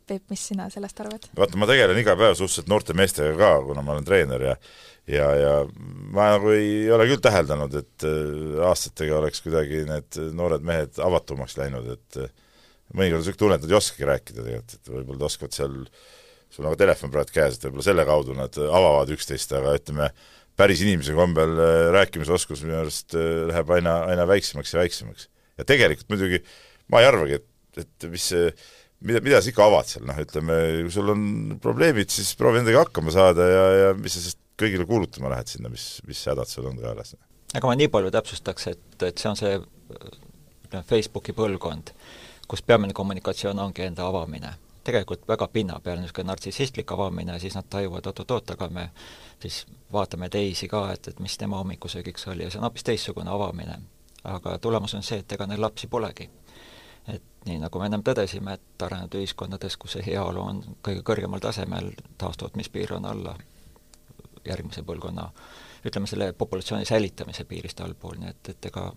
Peep, 0.10 0.24
mis 0.32 0.42
sina 0.48 0.70
sellest 0.74 1.04
arvad? 1.04 1.28
vaata, 1.38 1.60
ma 1.60 1.68
tegelen 1.70 2.00
iga 2.02 2.16
päev 2.18 2.34
suhteliselt 2.40 2.72
noorte 2.72 2.96
meestega 2.98 3.36
ka, 3.38 3.52
kuna 3.68 3.84
ma 3.86 3.94
olen 3.94 4.08
treener 4.08 4.42
ja 4.48 4.56
ja, 5.10 5.28
ja 5.38 5.54
ma 6.16 6.32
nagu 6.38 6.54
ei 6.56 6.88
ole 6.94 7.06
küll 7.12 7.22
täheldanud, 7.22 7.76
et 7.78 8.08
äh, 8.08 8.64
aastatega 8.70 9.20
oleks 9.20 9.44
kuidagi 9.46 9.84
need 9.90 10.22
noored 10.38 10.66
mehed 10.66 11.02
avatumaks 11.04 11.60
läinud, 11.60 11.92
et 11.98 12.24
äh, 12.24 12.32
mõnikord 12.96 13.20
on 13.20 13.24
niisugune 13.24 13.42
tunne, 13.44 13.60
et 13.60 13.66
nad 13.66 13.74
ei 13.74 13.80
oskagi 13.80 14.10
rääkida 14.10 14.46
tegelikult, 14.46 14.76
et 14.76 14.92
võib-olla 14.94 15.20
nad 15.20 15.28
oskavad 15.30 15.56
seal 15.56 15.78
sul 16.50 16.66
on 16.66 16.74
ka 16.74 16.82
telefon 16.82 17.14
praegu 17.14 17.36
käes, 17.36 17.58
et 17.58 17.68
võib-olla 17.68 17.86
selle 17.86 18.06
kaudu 18.10 18.36
nad 18.38 18.58
avavad 18.66 19.14
üksteist, 19.14 19.54
aga 19.58 19.76
ütleme, 19.78 20.10
päris 20.60 20.82
inimese 20.84 21.14
kombel 21.16 21.54
äh, 21.62 21.84
rääkimisoskus 21.96 22.66
minu 22.66 22.80
arust 22.82 23.16
äh, 23.18 23.46
läheb 23.52 23.70
aina, 23.78 24.02
aina 24.10 24.26
väiksemaks 24.28 24.74
ja 24.74 24.82
väiksemaks. 24.82 25.30
ja 25.60 25.68
tegelikult 25.68 26.10
muidugi 26.12 26.42
ma 26.92 27.04
ei 27.04 27.10
arvagi, 27.10 27.40
et, 27.40 27.84
et 27.86 28.10
mis 28.12 28.26
see 28.34 28.50
mida, 29.06 29.22
mida 29.24 29.40
sa 29.40 29.52
ikka 29.52 29.66
avad 29.66 29.88
seal, 29.88 30.06
noh 30.10 30.20
ütleme, 30.20 30.60
kui 30.84 30.94
sul 30.94 31.14
on 31.14 31.24
probleemid, 31.64 32.12
siis 32.14 32.34
proovi 32.40 32.62
nendega 32.62 32.84
hakkama 32.86 33.14
saada 33.16 33.48
ja, 33.48 33.66
ja 33.84 33.92
mis 33.98 34.18
sa 34.18 34.24
siis 34.26 34.38
kõigile 34.60 34.88
kuulutama 34.88 35.32
lähed 35.32 35.52
sinna, 35.52 35.72
mis, 35.72 36.00
mis 36.08 36.22
hädad 36.28 36.50
sul 36.52 36.68
on 36.68 36.80
kaelas. 36.82 37.16
aga 37.54 37.70
ma 37.70 37.78
nii 37.80 37.92
palju 37.94 38.12
täpsustaks, 38.16 38.68
et, 38.74 38.88
et 39.06 39.22
see 39.22 39.32
on 39.32 39.40
see 39.40 39.54
ütleme, 39.56 40.84
Facebooki 40.90 41.36
põlvkond, 41.38 41.94
kus 42.50 42.66
peamine 42.66 42.94
kommunikatsioon 42.98 43.60
ongi 43.60 43.86
enda 43.86 44.08
avamine 44.08 44.58
tegelikult 44.90 45.28
väga 45.28 45.48
pinnapealne 45.48 46.02
niisugune 46.02 46.28
nartsissistlik 46.28 46.92
avamine, 46.92 47.40
siis 47.40 47.56
nad 47.56 47.68
tajuvad, 47.70 48.06
oot-oot-oot, 48.10 48.52
aga 48.56 48.70
me 48.74 48.90
siis 49.40 49.66
vaatame 49.94 50.30
teisi 50.30 50.68
ka, 50.68 50.88
et, 50.94 51.08
et 51.08 51.20
mis 51.20 51.38
tema 51.38 51.58
hommikusöögiks 51.58 52.28
oli 52.28 52.44
ja 52.44 52.50
see 52.50 52.60
on 52.60 52.68
hoopis 52.68 52.84
teistsugune 52.84 53.30
avamine. 53.32 53.80
aga 54.24 54.58
tulemus 54.58 54.94
on 54.94 55.04
see, 55.04 55.20
et 55.20 55.32
ega 55.32 55.46
neil 55.48 55.62
lapsi 55.62 55.88
polegi. 55.88 56.30
et 57.08 57.24
nii, 57.46 57.60
nagu 57.60 57.80
me 57.80 57.86
ennem 57.86 58.04
tõdesime, 58.04 58.54
et 58.54 58.84
arenenud 58.86 59.16
ühiskondades, 59.22 59.78
kus 59.78 59.98
see 59.98 60.06
heaolu 60.06 60.42
on 60.42 60.64
kõige 60.88 61.04
kõrgemal 61.12 61.40
tasemel, 61.40 61.92
taastootmispiir 62.18 62.94
on 62.94 63.06
alla 63.06 63.36
järgmise 64.46 64.84
põlvkonna, 64.84 65.30
ütleme 65.86 66.08
selle 66.08 66.34
populatsiooni 66.34 66.86
säilitamise 66.86 67.46
piirist 67.46 67.82
allpool, 67.82 68.18
nii 68.20 68.30
et, 68.30 68.50
et 68.50 68.72
ega 68.72 68.92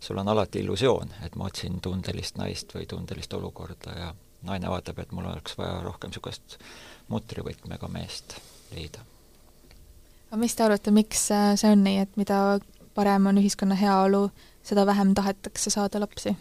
sul 0.00 0.18
on 0.18 0.28
alati 0.28 0.58
illusioon, 0.64 1.12
et 1.24 1.36
ma 1.36 1.44
otsin 1.44 1.80
tundelist 1.80 2.38
naist 2.40 2.74
või 2.74 2.86
tundelist 2.88 3.32
olukorda 3.36 3.96
ja 3.98 4.14
naine 4.42 4.68
vaatab, 4.70 4.98
et 4.98 5.12
mul 5.12 5.28
oleks 5.28 5.58
vaja 5.58 5.80
rohkem 5.84 6.10
niisugust 6.10 6.58
mutrivõtmega 7.08 7.88
meest 7.88 8.38
leida. 8.74 9.04
aga 10.30 10.40
mis 10.40 10.54
te 10.56 10.64
arvate, 10.64 10.90
miks 10.90 11.30
äh, 11.34 11.54
see 11.60 11.72
on 11.72 11.84
nii, 11.84 11.98
et 12.06 12.16
mida 12.16 12.60
parem 12.94 13.26
on 13.26 13.38
ühiskonna 13.42 13.74
heaolu, 13.74 14.30
seda 14.62 14.86
vähem 14.86 15.14
tahetakse 15.14 15.70
saada 15.70 16.00
lapsi? 16.00 16.36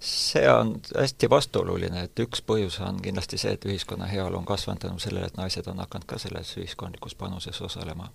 see 0.00 0.50
on 0.50 0.80
hästi 0.98 1.30
vastuoluline, 1.30 2.02
et 2.04 2.20
üks 2.20 2.42
põhjus 2.46 2.80
on 2.84 3.00
kindlasti 3.02 3.38
see, 3.40 3.54
et 3.56 3.64
ühiskonna 3.64 4.06
heaolu 4.10 4.38
on 4.38 4.44
kasvanud 4.44 4.82
tänu 4.82 4.98
sellele, 4.98 5.30
et 5.30 5.38
naised 5.40 5.66
on 5.72 5.80
hakanud 5.80 6.06
ka 6.06 6.18
selles 6.18 6.52
ühiskondlikus 6.58 7.14
panuses 7.14 7.60
osalema 7.62 8.10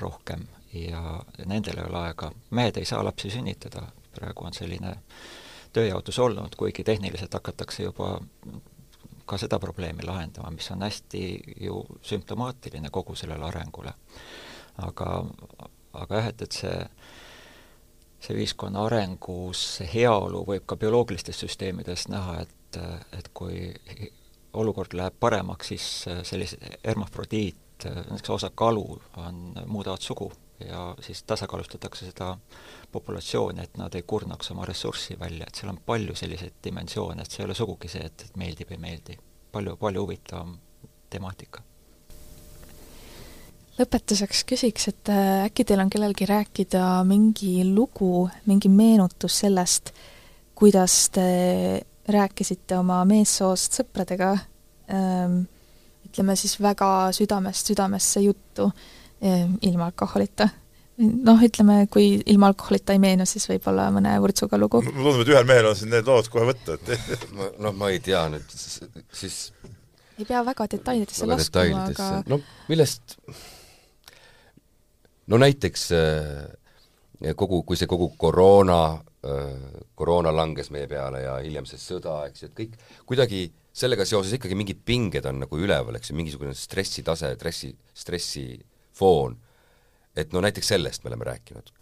rohkem 0.00 0.44
ja 0.72 1.20
nendel 1.46 1.78
ei 1.78 1.88
ole 1.88 1.98
aega, 1.98 2.32
mehed 2.50 2.76
ei 2.76 2.84
saa 2.84 3.04
lapsi 3.04 3.30
sünnitada, 3.30 3.86
praegu 4.16 4.46
on 4.48 4.56
selline 4.56 4.96
tööjaotus 5.76 6.18
olnud, 6.18 6.56
kuigi 6.56 6.84
tehniliselt 6.84 7.34
hakatakse 7.34 7.82
juba 7.82 8.16
ka 9.26 9.38
seda 9.38 9.58
probleemi 9.58 10.06
lahendama, 10.06 10.50
mis 10.54 10.70
on 10.70 10.82
hästi 10.86 11.22
ju 11.60 11.82
sümptomaatiline 12.02 12.90
kogu 12.94 13.14
sellele 13.14 13.44
arengule. 13.44 13.92
aga, 14.76 15.24
aga 15.92 16.20
jah, 16.20 16.28
et, 16.28 16.42
et 16.42 16.52
see 16.52 16.76
see 18.26 18.36
ühiskonna 18.36 18.86
arengus 18.86 19.80
heaolu 19.92 20.42
võib 20.48 20.64
ka 20.66 20.78
bioloogilistes 20.80 21.38
süsteemides 21.44 22.08
näha, 22.08 22.40
et, 22.42 22.78
et 23.18 23.28
kui 23.36 23.70
olukord 24.56 24.96
läheb 24.96 25.14
paremaks, 25.20 25.72
siis 25.72 25.86
sellised 26.28 26.64
hermafrodiit, 26.84 27.84
näiteks 27.84 28.32
osa 28.32 28.50
kalu 28.54 28.86
on, 29.20 29.52
muudavad 29.66 30.02
sugu 30.02 30.30
ja 30.60 30.94
siis 31.00 31.22
tasakaalustatakse 31.22 32.06
seda 32.10 32.36
populatsiooni, 32.92 33.62
et 33.62 33.76
nad 33.76 33.94
ei 33.94 34.02
kurnaks 34.02 34.50
oma 34.50 34.64
ressurssi 34.64 35.18
välja, 35.20 35.46
et 35.48 35.54
seal 35.54 35.72
on 35.72 35.80
palju 35.86 36.14
selliseid 36.16 36.58
dimensioone, 36.64 37.22
et 37.22 37.30
see 37.30 37.42
ei 37.42 37.48
ole 37.48 37.54
sugugi 37.54 37.90
see, 37.92 38.04
et, 38.06 38.26
et 38.28 38.36
meeldib, 38.40 38.72
ei 38.72 38.78
meeldi. 38.80 39.18
palju, 39.52 39.76
palju 39.76 40.02
huvitavam 40.02 40.56
temaatika. 41.10 41.62
lõpetuseks 43.78 44.44
küsiks, 44.48 44.88
et 44.88 45.08
äh, 45.12 45.44
äkki 45.44 45.64
teil 45.64 45.80
on 45.80 45.90
kellelgi 45.92 46.26
rääkida 46.26 46.84
mingi 47.04 47.60
lugu, 47.74 48.28
mingi 48.46 48.68
meenutus 48.72 49.42
sellest, 49.44 49.92
kuidas 50.54 51.10
te 51.12 51.26
rääkisite 52.08 52.78
oma 52.78 53.02
meessoost 53.04 53.76
sõpradega 53.76 54.30
ähm, 54.88 55.42
ütleme 56.06 56.36
siis 56.38 56.56
väga 56.62 57.10
südamest 57.12 57.68
südamesse 57.68 58.22
juttu 58.24 58.70
ilma 59.20 59.86
alkoholita. 59.90 60.48
noh, 60.98 61.42
ütleme, 61.44 61.86
kui 61.92 62.22
ilma 62.26 62.50
alkoholita 62.52 62.94
ei 62.96 63.00
meenu, 63.00 63.26
siis 63.28 63.44
võib-olla 63.50 63.90
mõne 63.92 64.14
vurtsuga 64.20 64.58
lugu. 64.60 64.82
mulle 64.82 64.96
tundub, 64.96 65.24
et 65.26 65.32
ühel 65.34 65.48
mehel 65.48 65.70
on 65.70 65.76
siin 65.76 65.92
need 65.92 66.08
lood 66.08 66.28
kohe 66.32 66.46
võtta, 66.52 66.76
et 66.76 67.26
no 67.60 67.72
ma 67.76 67.90
ei 67.92 68.00
tea 68.04 68.26
nüüd, 68.32 68.56
siis 69.12 69.50
ei 70.16 70.24
pea 70.24 70.40
väga 70.44 70.66
detailidesse 70.72 71.26
väga 71.28 71.42
laskuma, 71.42 71.82
aga 71.90 72.22
no 72.30 72.40
millest 72.70 73.18
no 75.32 75.40
näiteks 75.42 75.90
äh, 75.96 77.34
kogu, 77.36 77.62
kui 77.66 77.78
see 77.78 77.88
kogu 77.90 78.12
koroona, 78.18 78.80
äh, 79.26 79.82
koroona 79.98 80.32
langes 80.34 80.70
meie 80.74 80.88
peale 80.90 81.22
ja 81.24 81.36
hiljem 81.44 81.68
see 81.68 81.80
sõda, 81.80 82.22
eks 82.30 82.44
ju, 82.44 82.50
et 82.50 82.58
kõik 82.60 82.78
kuidagi 83.08 83.46
sellega 83.76 84.06
seoses 84.08 84.38
ikkagi 84.38 84.56
mingid 84.56 84.80
pinged 84.88 85.28
on 85.28 85.42
nagu 85.44 85.60
üleval, 85.60 85.98
eks 85.98 86.10
ju, 86.12 86.16
mingisugune 86.16 86.54
stressitase, 86.56 87.34
stressi, 87.36 87.74
stressi 87.92 88.46
foon. 88.96 89.36
et 90.16 90.32
no 90.32 90.40
näiteks 90.40 90.68
sellest 90.68 91.04
me 91.04 91.12
oleme 91.12 91.24
rääkinud. 91.24 91.72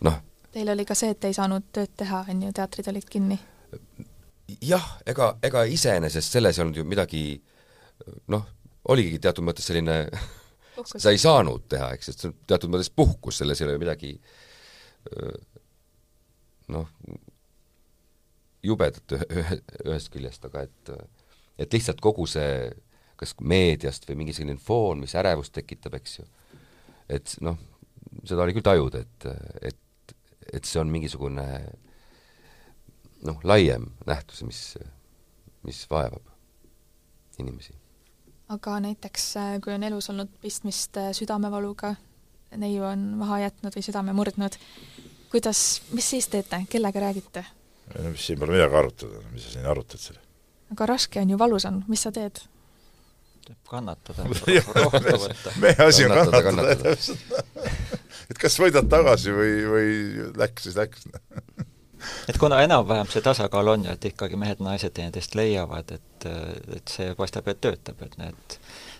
noh. 0.00 0.22
Teil 0.52 0.68
oli 0.72 0.84
ka 0.88 0.94
see, 0.96 1.12
et 1.12 1.24
ei 1.24 1.34
saanud 1.36 1.68
tööd 1.72 1.92
teha, 1.96 2.24
on 2.30 2.42
ju, 2.42 2.52
teatrid 2.52 2.88
olid 2.92 3.08
kinni? 3.10 3.38
jah, 4.62 4.88
ega, 5.06 5.36
ega 5.42 5.64
iseenesest 5.64 6.32
selles 6.38 6.58
ei 6.58 6.64
olnud 6.64 6.80
ju 6.80 6.84
midagi 6.86 7.22
noh, 8.32 8.44
oligi 8.88 9.18
teatud 9.18 9.44
mõttes 9.46 9.66
selline 9.66 10.04
Puhkus. 10.76 11.02
sa 11.02 11.10
ei 11.10 11.18
saanud 11.18 11.64
teha, 11.72 11.90
eks, 11.96 12.10
et 12.12 12.20
see 12.20 12.30
on 12.30 12.36
teatud 12.46 12.72
mõttes 12.72 12.92
puhkus, 12.92 13.40
selles 13.40 13.60
ei 13.60 13.68
ole 13.68 13.78
midagi 13.80 14.12
noh, 16.74 16.88
jubedat 18.66 19.16
ühe, 19.16 19.60
ühest 19.86 20.10
küljest, 20.14 20.44
aga 20.48 20.66
et 20.66 20.92
et 21.56 21.72
lihtsalt 21.72 22.02
kogu 22.04 22.26
see 22.28 22.68
kas 23.16 23.34
meediast 23.40 24.08
või 24.08 24.20
mingi 24.22 24.36
selline 24.36 24.60
foon, 24.60 25.00
mis 25.04 25.16
ärevust 25.18 25.54
tekitab, 25.56 25.96
eks 25.98 26.18
ju, 26.18 26.26
et 27.08 27.36
noh, 27.44 27.58
seda 28.24 28.44
oli 28.44 28.56
küll 28.56 28.66
tajuda, 28.66 29.02
et, 29.06 29.26
et, 29.72 30.14
et 30.52 30.68
see 30.68 30.80
on 30.82 30.92
mingisugune 30.92 31.46
noh, 33.26 33.40
laiem 33.44 33.90
nähtus, 34.06 34.44
mis, 34.46 34.62
mis 35.66 35.82
vaevab 35.90 36.32
inimesi 37.40 37.74
aga 38.52 38.78
näiteks 38.82 39.24
kui 39.64 39.74
on 39.74 39.82
elus 39.86 40.10
olnud 40.12 40.30
pistmist 40.42 40.98
südamevaluga, 41.18 41.94
neiu 42.60 42.84
on 42.86 43.02
maha 43.20 43.40
jätnud 43.46 43.74
või 43.74 43.84
südame 43.84 44.14
murdnud, 44.16 44.58
kuidas, 45.32 45.62
mis 45.94 46.10
siis 46.14 46.28
teete, 46.32 46.62
kellega 46.70 47.02
räägite? 47.08 47.44
no 47.94 48.10
mis 48.10 48.26
siin 48.26 48.38
pole 48.38 48.54
midagi 48.54 48.78
arutada, 48.78 49.22
mis 49.32 49.46
sa 49.46 49.56
siin 49.56 49.66
arutad 49.70 50.02
selle? 50.02 50.22
aga 50.74 50.88
raske 50.90 51.22
on 51.22 51.34
ju, 51.34 51.38
valus 51.38 51.66
on, 51.68 51.82
mis 51.90 52.06
sa 52.06 52.12
teed? 52.14 52.40
Kannatada, 53.68 54.26
rohtu 54.80 55.16
võtta. 55.22 55.54
meie 55.62 55.78
asi 55.86 56.06
on 56.06 56.14
Kannatada, 56.14 56.42
kannatada, 56.42 56.90
täpselt. 56.90 57.18
et 58.30 58.42
kas 58.42 58.58
võidad 58.62 58.90
tagasi 58.90 59.34
või, 59.34 59.54
või 59.70 59.94
läks, 60.38 60.68
siis 60.68 60.78
läks. 60.78 61.06
et 62.28 62.38
kuna 62.42 62.62
enam-vähem 62.66 63.10
see 63.12 63.24
tasakaal 63.24 63.74
on 63.74 63.88
ju, 63.88 63.96
et 63.96 64.10
ikkagi 64.12 64.38
mehed-naised 64.40 64.94
teineteist 64.96 65.38
leiavad, 65.38 65.96
et, 65.98 66.28
et 66.76 66.96
see 66.96 67.14
paistab, 67.18 67.48
et 67.52 67.60
töötab, 67.60 68.02
et 68.06 68.18
need 68.20 68.58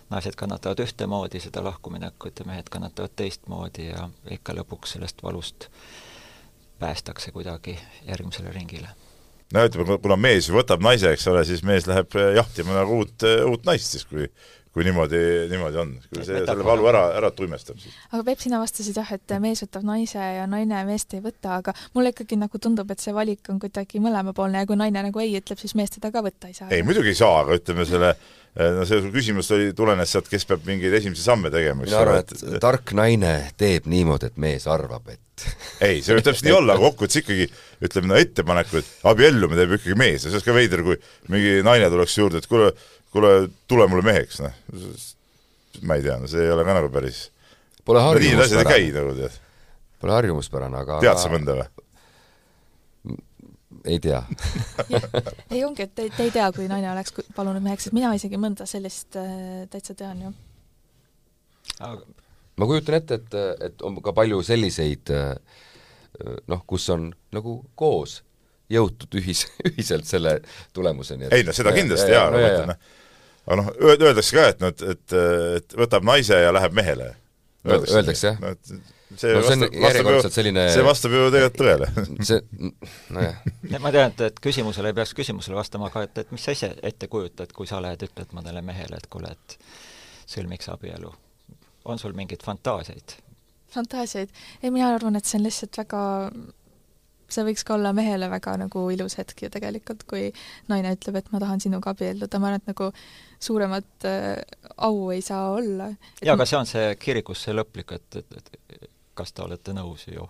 naised 0.09 0.35
kannatavad 0.39 0.79
ühtemoodi 0.83 1.41
seda 1.43 1.63
lahkuminekut 1.63 2.39
ja 2.39 2.45
mehed 2.47 2.69
kannatavad 2.71 3.15
teistmoodi 3.15 3.89
ja 3.89 4.09
ikka 4.31 4.55
lõpuks 4.55 4.95
sellest 4.95 5.23
valust 5.23 5.67
päästakse 6.79 7.31
kuidagi 7.31 7.79
järgmisele 8.07 8.51
ringile. 8.51 8.89
No 9.55 9.63
ütleme, 9.67 9.97
kuna 10.03 10.17
mees 10.19 10.49
võtab 10.53 10.83
naise, 10.83 11.13
eks 11.15 11.27
ole, 11.31 11.43
siis 11.47 11.63
mees 11.67 11.87
läheb 11.89 12.17
jahtima 12.35 12.75
nagu 12.77 13.01
uut, 13.03 13.25
uut 13.47 13.67
naist 13.67 13.95
siis, 13.95 14.07
kui 14.09 14.27
kui 14.77 14.85
niimoodi, 14.85 15.19
niimoodi 15.49 15.79
on, 15.81 15.93
kui 16.11 16.21
see 16.21 16.43
selle 16.45 16.65
valu 16.65 16.85
ära, 16.91 17.01
ära 17.17 17.31
tuimestab 17.33 17.79
siis. 17.81 17.95
aga 18.11 18.21
Peep, 18.27 18.43
sina 18.43 18.59
vastasid 18.61 18.99
jah, 18.99 19.09
et 19.15 19.37
mees 19.41 19.63
võtab 19.65 19.87
naise 19.87 20.21
ja 20.21 20.45
naine 20.49 20.83
meest 20.85 21.15
ei 21.17 21.23
võta, 21.23 21.57
aga 21.63 21.73
mulle 21.97 22.13
ikkagi 22.13 22.37
nagu 22.37 22.61
tundub, 22.61 22.93
et 22.93 23.01
see 23.01 23.15
valik 23.15 23.49
on 23.49 23.57
kuidagi 23.63 24.01
mõlemapoolne 24.03 24.61
ja 24.61 24.69
kui 24.69 24.77
naine 24.77 25.07
nagu 25.09 25.23
ei 25.23 25.33
ütleb, 25.39 25.57
siis 25.57 25.73
mees 25.79 25.95
teda 25.95 26.13
ka 26.13 26.21
võtta 26.25 26.51
ei 26.51 26.59
saa. 26.59 26.69
ei, 26.69 26.85
muidugi 26.85 27.15
ei 27.15 27.17
saa, 27.17 27.41
aga 27.41 27.57
ütleme 27.57 27.87
selle 27.89 28.13
no 28.57 28.85
see 28.89 29.01
su 29.03 29.11
küsimus 29.13 29.49
oli, 29.53 29.69
tulenes 29.77 30.11
sealt, 30.13 30.29
kes 30.31 30.45
peab 30.49 30.65
mingeid 30.67 30.95
esimesi 30.97 31.25
samme 31.25 31.51
tegema, 31.53 31.83
mina 31.85 32.01
arvan, 32.01 32.23
et 32.23 32.59
tark 32.63 32.93
naine 32.97 33.33
teeb 33.59 33.89
niimoodi, 33.89 34.31
et 34.31 34.39
mees 34.41 34.65
arvab, 34.71 35.09
et 35.13 35.21
ei, 35.85 36.01
see 36.01 36.15
võib 36.15 36.25
täpselt 36.25 36.47
nii 36.47 36.55
olla, 36.57 36.73
aga 36.73 36.87
kokkuvõttes 36.87 37.21
ikkagi 37.21 37.45
ütleme, 37.85 38.09
no 38.09 38.17
ettepaneku, 38.17 38.81
et 38.81 39.07
abiellumine 39.11 39.61
teeb 39.61 39.75
ikkagi 39.77 39.97
mees 39.99 40.25
ja 40.25 40.31
see 40.31 40.39
oleks 40.39 40.47
ka 40.47 40.55
veider, 40.57 40.83
kui 40.87 40.97
mingi 41.33 41.59
naine 41.65 41.91
tuleks 41.93 42.17
juurde, 42.17 42.41
et 42.41 42.49
kuule, 42.49 42.71
kuule, 43.11 43.49
tule 43.67 43.87
mulle 43.87 44.05
meheks, 44.05 44.41
noh. 44.43 44.53
ma 45.87 45.97
ei 45.97 46.05
tea, 46.05 46.17
no 46.21 46.29
see 46.31 46.45
ei 46.45 46.53
ole 46.53 46.65
ka 46.67 46.77
nagu 46.77 46.91
päris 46.93 47.27
pole 47.87 48.03
asjad 48.43 48.63
ei 48.63 48.67
käi 48.67 48.87
harjumuspärane, 48.91 49.01
nagu 49.01 49.15
tead. 49.15 49.39
pole 50.01 50.15
harjumuspärane, 50.17 50.81
aga 50.81 50.99
tead 51.03 51.21
sa 51.21 51.31
mõnda 51.33 51.57
või? 51.61 51.67
ei 53.87 53.99
tea. 54.03 54.19
ei 55.53 55.63
ongi, 55.63 55.85
et 55.85 55.93
te, 55.95 56.09
te 56.11 56.25
ei 56.25 56.31
tea, 56.33 56.47
kui 56.55 56.67
naine 56.67 56.89
oleks 56.91 57.15
palunud 57.35 57.63
meheks, 57.63 57.87
et 57.87 57.95
mina 57.95 58.11
isegi 58.17 58.39
mõnda 58.41 58.67
sellist 58.67 59.15
äh, 59.19 59.63
täitsa 59.71 59.95
tean 59.95 60.25
ju. 60.25 60.33
aga 61.79 62.03
ma 62.57 62.67
kujutan 62.67 62.99
ette, 62.99 63.21
et, 63.21 63.39
et 63.69 63.85
on 63.85 63.99
ka 64.03 64.15
palju 64.17 64.41
selliseid 64.43 65.13
noh, 66.49 66.63
kus 66.67 66.87
on 66.89 67.11
nagu 67.35 67.59
koos 67.77 68.21
jõutud 68.71 69.19
ühis, 69.21 69.45
ühiselt 69.71 70.09
selle 70.09 70.39
tulemuseni. 70.75 71.31
ei 71.31 71.47
no 71.47 71.55
seda 71.55 71.73
kindlasti 71.75 72.11
jaa, 72.13 72.27
aga 72.27 72.43
mõtlen 72.43 72.69
noh, 72.73 72.91
aga 73.47 73.61
noh, 73.61 73.71
öeldakse 73.93 74.35
ka, 74.35 74.49
et 74.53 74.61
noh, 74.63 74.75
et, 74.75 74.85
et, 74.93 75.17
et 75.61 75.79
võtab 75.85 76.05
naise 76.07 76.35
ja 76.43 76.53
läheb 76.55 76.75
mehele. 76.75 77.13
Öeldakse, 77.67 78.33
jah. 78.33 78.39
no 78.43 78.53
et 78.55 78.95
see 79.15 79.31
no 79.31 79.41
vastab, 79.41 79.75
vastab 79.81 80.09
ju, 80.11 80.31
selline 80.35 80.63
see 80.73 80.83
vastab 80.85 81.13
ju 81.15 81.27
tegelikult 81.31 81.61
tõele. 81.61 81.87
see, 82.29 82.41
nojah, 83.15 83.37
Ja 83.71 83.79
ma 83.83 83.91
tean, 83.95 84.11
et, 84.11 84.23
et 84.31 84.41
küsimusele 84.43 84.91
ei 84.91 84.97
peaks 84.97 85.13
küsimusele 85.17 85.57
vastama 85.57 85.91
ka, 85.93 86.03
et, 86.07 86.23
et 86.23 86.33
mis 86.35 86.43
sa 86.43 86.55
ise 86.55 86.73
ette 86.85 87.07
kujutad, 87.11 87.53
kui 87.55 87.69
sa 87.69 87.79
lähed, 87.83 88.03
ütled 88.07 88.35
mõnele 88.35 88.63
mehele, 88.65 88.99
et 88.99 89.07
kuule, 89.11 89.31
et 89.31 89.57
sõlmiks 90.27 90.67
abielu. 90.73 91.13
on 91.87 91.99
sul 91.99 92.13
mingeid 92.13 92.43
fantaasiaid? 92.43 93.15
fantaasiaid. 93.71 94.29
ei, 94.63 94.71
mina 94.71 94.91
arvan, 94.95 95.15
et 95.15 95.25
see 95.25 95.39
on 95.39 95.47
lihtsalt 95.47 95.79
väga, 95.79 96.01
see 97.31 97.45
võiks 97.47 97.65
ka 97.67 97.75
olla 97.75 97.93
mehele 97.95 98.29
väga 98.31 98.55
nagu 98.63 98.83
ilus 98.93 99.17
hetk 99.19 99.45
ju 99.45 99.49
tegelikult, 99.53 100.05
kui 100.09 100.29
naine 100.71 100.93
ütleb, 100.95 101.19
et 101.19 101.31
ma 101.33 101.41
tahan 101.43 101.63
sinuga 101.63 101.91
abielluda, 101.95 102.39
ma 102.39 102.51
arvan, 102.51 102.63
et 102.63 102.71
nagu 102.71 102.91
suuremat 103.43 104.07
äh, 104.07 104.29
au 104.87 105.09
ei 105.11 105.21
saa 105.25 105.51
olla. 105.55 105.91
jaa, 106.21 106.35
aga 106.35 106.47
see 106.47 106.59
on 106.59 106.69
see 106.69 106.87
kirikus 107.01 107.43
see 107.47 107.55
lõplik, 107.55 107.95
et, 107.97 108.21
et, 108.21 108.53
et 108.75 108.89
kas 109.17 109.33
te 109.33 109.43
olete 109.45 109.73
nõus 109.75 110.07
ju, 110.07 110.27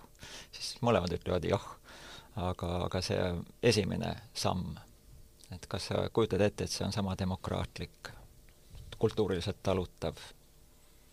siis 0.56 0.76
mõlemad 0.86 1.14
ütlevad 1.20 1.46
jah. 1.48 1.74
aga, 2.38 2.68
aga 2.86 3.02
see 3.02 3.22
esimene 3.66 4.12
samm, 4.38 4.76
et 5.56 5.66
kas 5.70 5.90
sa 5.90 6.04
kujutad 6.14 6.42
ette, 6.46 6.68
et 6.68 6.74
see 6.74 6.86
on 6.86 6.94
sama 6.94 7.16
demokraatlik, 7.18 8.12
kultuuriliselt 8.98 9.62
talutav, 9.66 10.20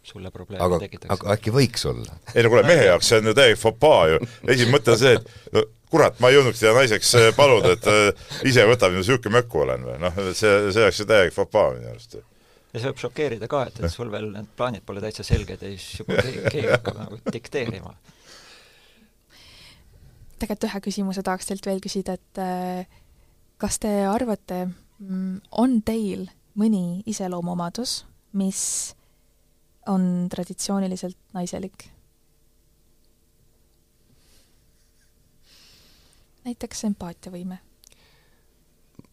sulle 0.05 0.31
probleemi 0.35 0.65
aga, 0.65 0.79
tekitaks? 0.83 1.13
aga 1.15 1.37
äkki 1.37 1.53
võiks 1.55 1.87
olla? 1.89 2.19
ei 2.35 2.45
no 2.45 2.53
kuule, 2.53 2.67
mehe 2.69 2.85
jaoks 2.91 3.09
see 3.11 3.23
on 3.23 3.31
ju 3.31 3.35
täielik 3.39 3.61
fopaa 3.61 4.03
ju. 4.13 4.21
esimene 4.45 4.77
mõte 4.77 4.95
on 4.95 5.01
see, 5.01 5.17
et 5.19 5.55
no 5.55 5.65
kurat, 5.95 6.19
ma 6.23 6.31
ei 6.31 6.39
jõudnudki 6.39 6.61
teda 6.61 6.75
naiseks 6.77 7.15
äh, 7.21 7.31
paluda, 7.37 7.75
et 7.77 7.89
äh, 7.91 8.31
ise 8.51 8.65
võtab, 8.69 8.95
niisugune 8.97 9.39
möku 9.39 9.63
olen 9.63 9.85
või, 9.87 9.99
noh, 10.03 10.17
see, 10.33 10.55
see 10.75 10.83
oleks 10.83 11.03
ju 11.03 11.07
täielik 11.11 11.37
fopaa 11.37 11.71
minu 11.77 11.93
arust. 11.93 12.17
ja 12.19 12.81
see 12.81 12.91
võib 12.91 13.03
šokeerida 13.05 13.51
ka, 13.51 13.63
et, 13.71 13.79
et 13.81 13.93
sul 13.93 14.11
veel 14.13 14.31
need 14.35 14.51
plaanid 14.59 14.85
pole 14.87 15.03
täitsa 15.05 15.27
selged 15.27 15.63
ja 15.63 15.71
siis 15.71 16.03
juba 16.03 16.19
keegi, 16.25 16.67
hakkab 16.73 16.99
nagu 16.99 17.21
dikteerima. 17.37 17.95
tegelikult 20.41 20.69
ühe 20.71 20.83
küsimuse 20.89 21.25
tahaks 21.27 21.51
teilt 21.51 21.71
veel 21.71 21.83
küsida, 21.85 22.19
et 22.19 22.43
äh, 22.43 23.01
kas 23.63 23.79
te 23.83 23.93
arvate, 24.11 24.67
on 25.65 25.79
teil 25.87 26.27
mõni 26.59 27.03
iseloomuomadus, 27.11 28.03
mis 28.39 28.61
on 29.87 30.27
traditsiooniliselt 30.31 31.19
naiselik? 31.33 31.91
näiteks 36.45 36.85
empaatiavõime. 36.85 37.59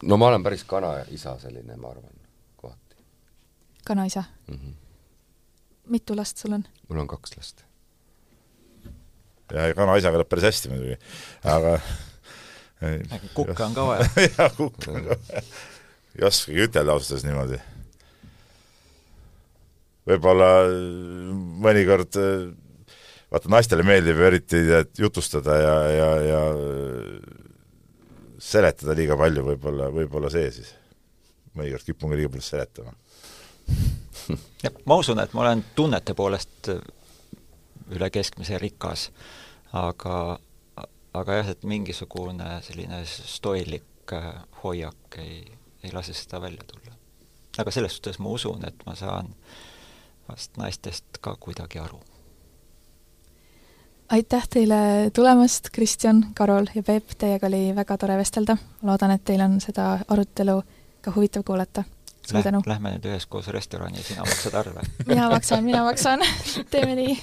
no 0.03 0.17
ma 0.17 0.27
olen 0.27 0.43
päris 0.43 0.63
kanaisa 0.67 1.37
selline, 1.39 1.77
ma 1.79 1.93
arvan, 1.93 2.13
kohati 2.59 2.95
kanaisa, 3.85 4.23
mm. 4.47 4.55
-hmm. 4.55 4.73
mitu 5.85 6.17
last 6.17 6.37
sul 6.37 6.53
on? 6.53 6.63
mul 6.89 6.99
on 6.99 7.07
kaks 7.07 7.37
last. 7.37 7.63
ja 9.53 9.73
kanaisaga 9.75 10.17
läheb 10.17 10.29
päris 10.29 10.43
hästi 10.43 10.69
muidugi, 10.69 10.97
aga 11.43 11.79
kukke 13.33 13.63
on 13.63 13.73
ka 13.73 13.85
vaja. 13.87 14.09
jah, 14.37 14.55
kukke 14.57 14.91
on 14.91 15.03
ka 15.03 15.15
vaja. 15.15 15.43
ei 16.19 16.25
oskagi 16.27 16.65
ütelda 16.67 16.91
ausalt 16.91 17.11
öeldes 17.11 17.27
niimoodi. 17.29 17.61
Võib-olla 20.11 20.49
mõnikord 21.65 22.17
vaata, 23.31 23.51
naistele 23.51 23.85
meeldib 23.87 24.19
ju 24.19 24.27
eriti 24.27 24.61
et 24.75 24.99
jutustada 24.99 25.57
ja, 25.59 25.75
ja, 25.95 26.09
ja 26.27 26.41
seletada 28.41 28.95
liiga 28.97 29.17
palju, 29.17 29.45
võib-olla, 29.51 29.89
võib-olla 29.93 30.31
see 30.33 30.49
siis. 30.51 30.73
mõnikord 31.57 31.85
kipun 31.85 32.11
ka 32.11 32.19
liiga 32.19 32.31
palju 32.33 32.47
seletama. 32.47 32.93
ma 34.89 34.97
usun, 34.99 35.19
et 35.23 35.33
ma 35.33 35.45
olen 35.45 35.63
tunnete 35.75 36.15
poolest 36.17 36.71
üle 37.91 38.09
keskmise 38.09 38.59
rikas, 38.61 39.09
aga, 39.75 40.37
aga 41.13 41.39
jah, 41.41 41.51
et 41.53 41.63
mingisugune 41.67 42.57
selline 42.65 43.03
stoilik 43.07 44.15
hoiak 44.63 45.19
ei, 45.21 45.43
ei 45.83 45.93
lase 45.93 46.15
seda 46.17 46.41
välja 46.41 46.63
tulla. 46.67 46.95
aga 47.59 47.71
selles 47.71 47.95
suhtes 47.95 48.19
ma 48.19 48.31
usun, 48.31 48.63
et 48.67 48.85
ma 48.87 48.95
saan 48.95 49.33
vast 50.31 50.57
naistest 50.57 51.21
ka 51.21 51.35
kuidagi 51.39 51.79
aru 51.79 51.99
aitäh 54.11 54.47
teile 54.49 54.75
tulemast, 55.13 55.69
Kristjan, 55.71 56.25
Karol 56.35 56.65
ja 56.75 56.83
Peep, 56.83 57.15
teiega 57.17 57.47
oli 57.47 57.75
väga 57.75 57.97
tore 57.97 58.17
vestelda. 58.19 58.57
loodan, 58.83 59.11
et 59.11 59.23
teil 59.23 59.41
on 59.41 59.59
seda 59.61 59.99
arutelu 60.07 60.61
ka 61.01 61.13
huvitav 61.15 61.43
kuulata. 61.47 61.83
suur 62.27 62.43
tänu! 62.43 62.61
Lähme 62.65 62.91
nüüd 62.95 63.07
üheskoos 63.07 63.47
restorani 63.47 64.03
sina 64.03 64.25
maksad 64.27 64.53
arve. 64.53 64.83
mina 65.07 65.29
maksan, 65.29 65.63
mina 65.63 65.83
maksan 65.83 66.25
teeme 66.69 66.95
nii! 66.95 67.17